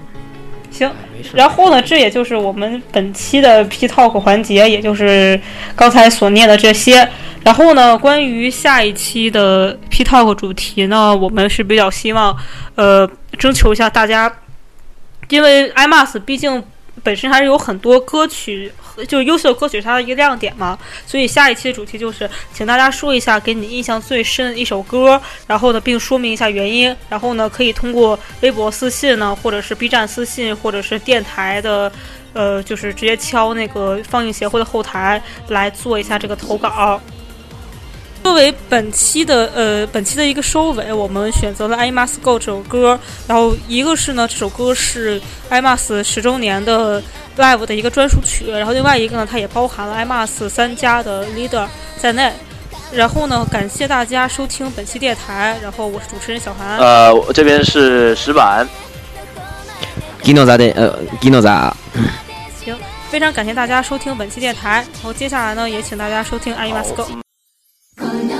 [0.70, 0.88] 行，
[1.34, 5.40] 然后呢，这也就是我们本期的 P Talk 环节，也就是
[5.74, 7.08] 刚才所念的这些。
[7.42, 12.36] 然后呢，关于下一期的 P Talk 主题呢，我们是比较希望
[12.76, 14.32] 呃征求一下大家。
[15.31, 16.62] 因为 IMAS 毕竟
[17.03, 18.70] 本身还是有很多歌曲，
[19.09, 20.78] 就是优秀的歌曲，它的一个亮点嘛。
[21.07, 26.95] 所以下一期的主题就是，请大家说一下给你印象最深的一首歌，然后呢，并说明一下原因。
[27.09, 31.91] 然后呢，可以通过微博私信呢，或者是 B 站私信，或者是电台的，
[32.35, 37.01] 呃，就是直接敲那个放映协会的后台来做一下这个投稿。
[38.23, 42.99] 作为本期的呃本期的一个收尾，我们选择了《I Must Go》这首歌。
[43.27, 47.03] 然后一个是呢，这首歌是《I Must》十周年的
[47.37, 48.51] Live 的一个专属曲。
[48.51, 51.66] 然后另外一个呢，它也包含了《I Must》三家的 Leader
[51.97, 52.33] 在内。
[52.93, 55.57] 然后呢，感谢大家收听本期电台。
[55.62, 56.79] 然后我是主持人小韩。
[56.79, 58.68] 呃，我这边是石板。
[60.23, 60.71] Gino 咋的？
[60.73, 61.75] 呃，Gino 咋？
[62.62, 62.77] 行，
[63.11, 64.85] 非常感谢大家收听本期电台。
[64.93, 67.03] 然后接下来呢，也请大家收听《I Must Go》。
[67.07, 67.30] こ
[68.01, 68.39] の道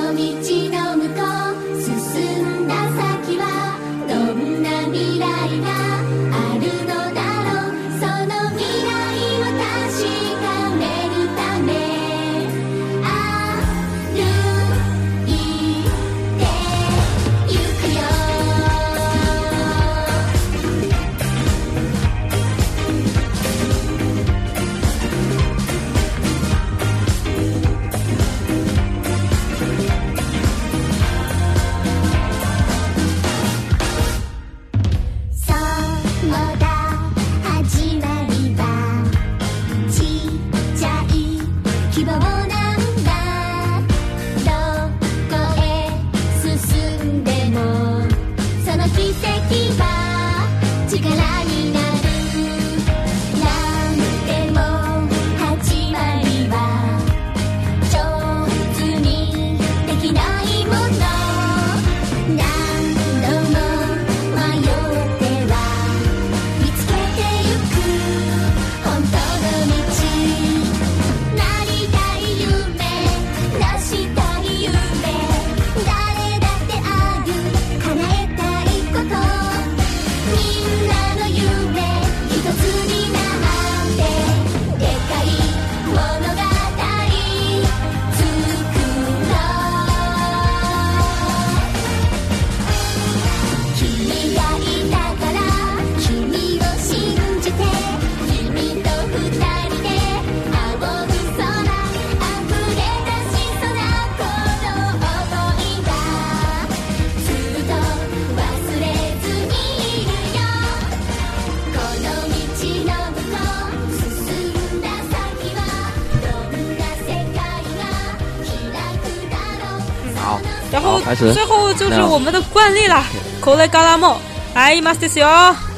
[121.33, 123.05] 最后就是我们的惯例啦，
[123.41, 124.17] 口雷嘎拉梦，
[124.55, 125.27] 哎马斯哟，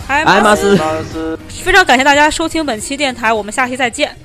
[0.06, 1.38] 哎哎马斯马斯。
[1.48, 4.16] 非常感谢大家收听本期电台，我们下期再见。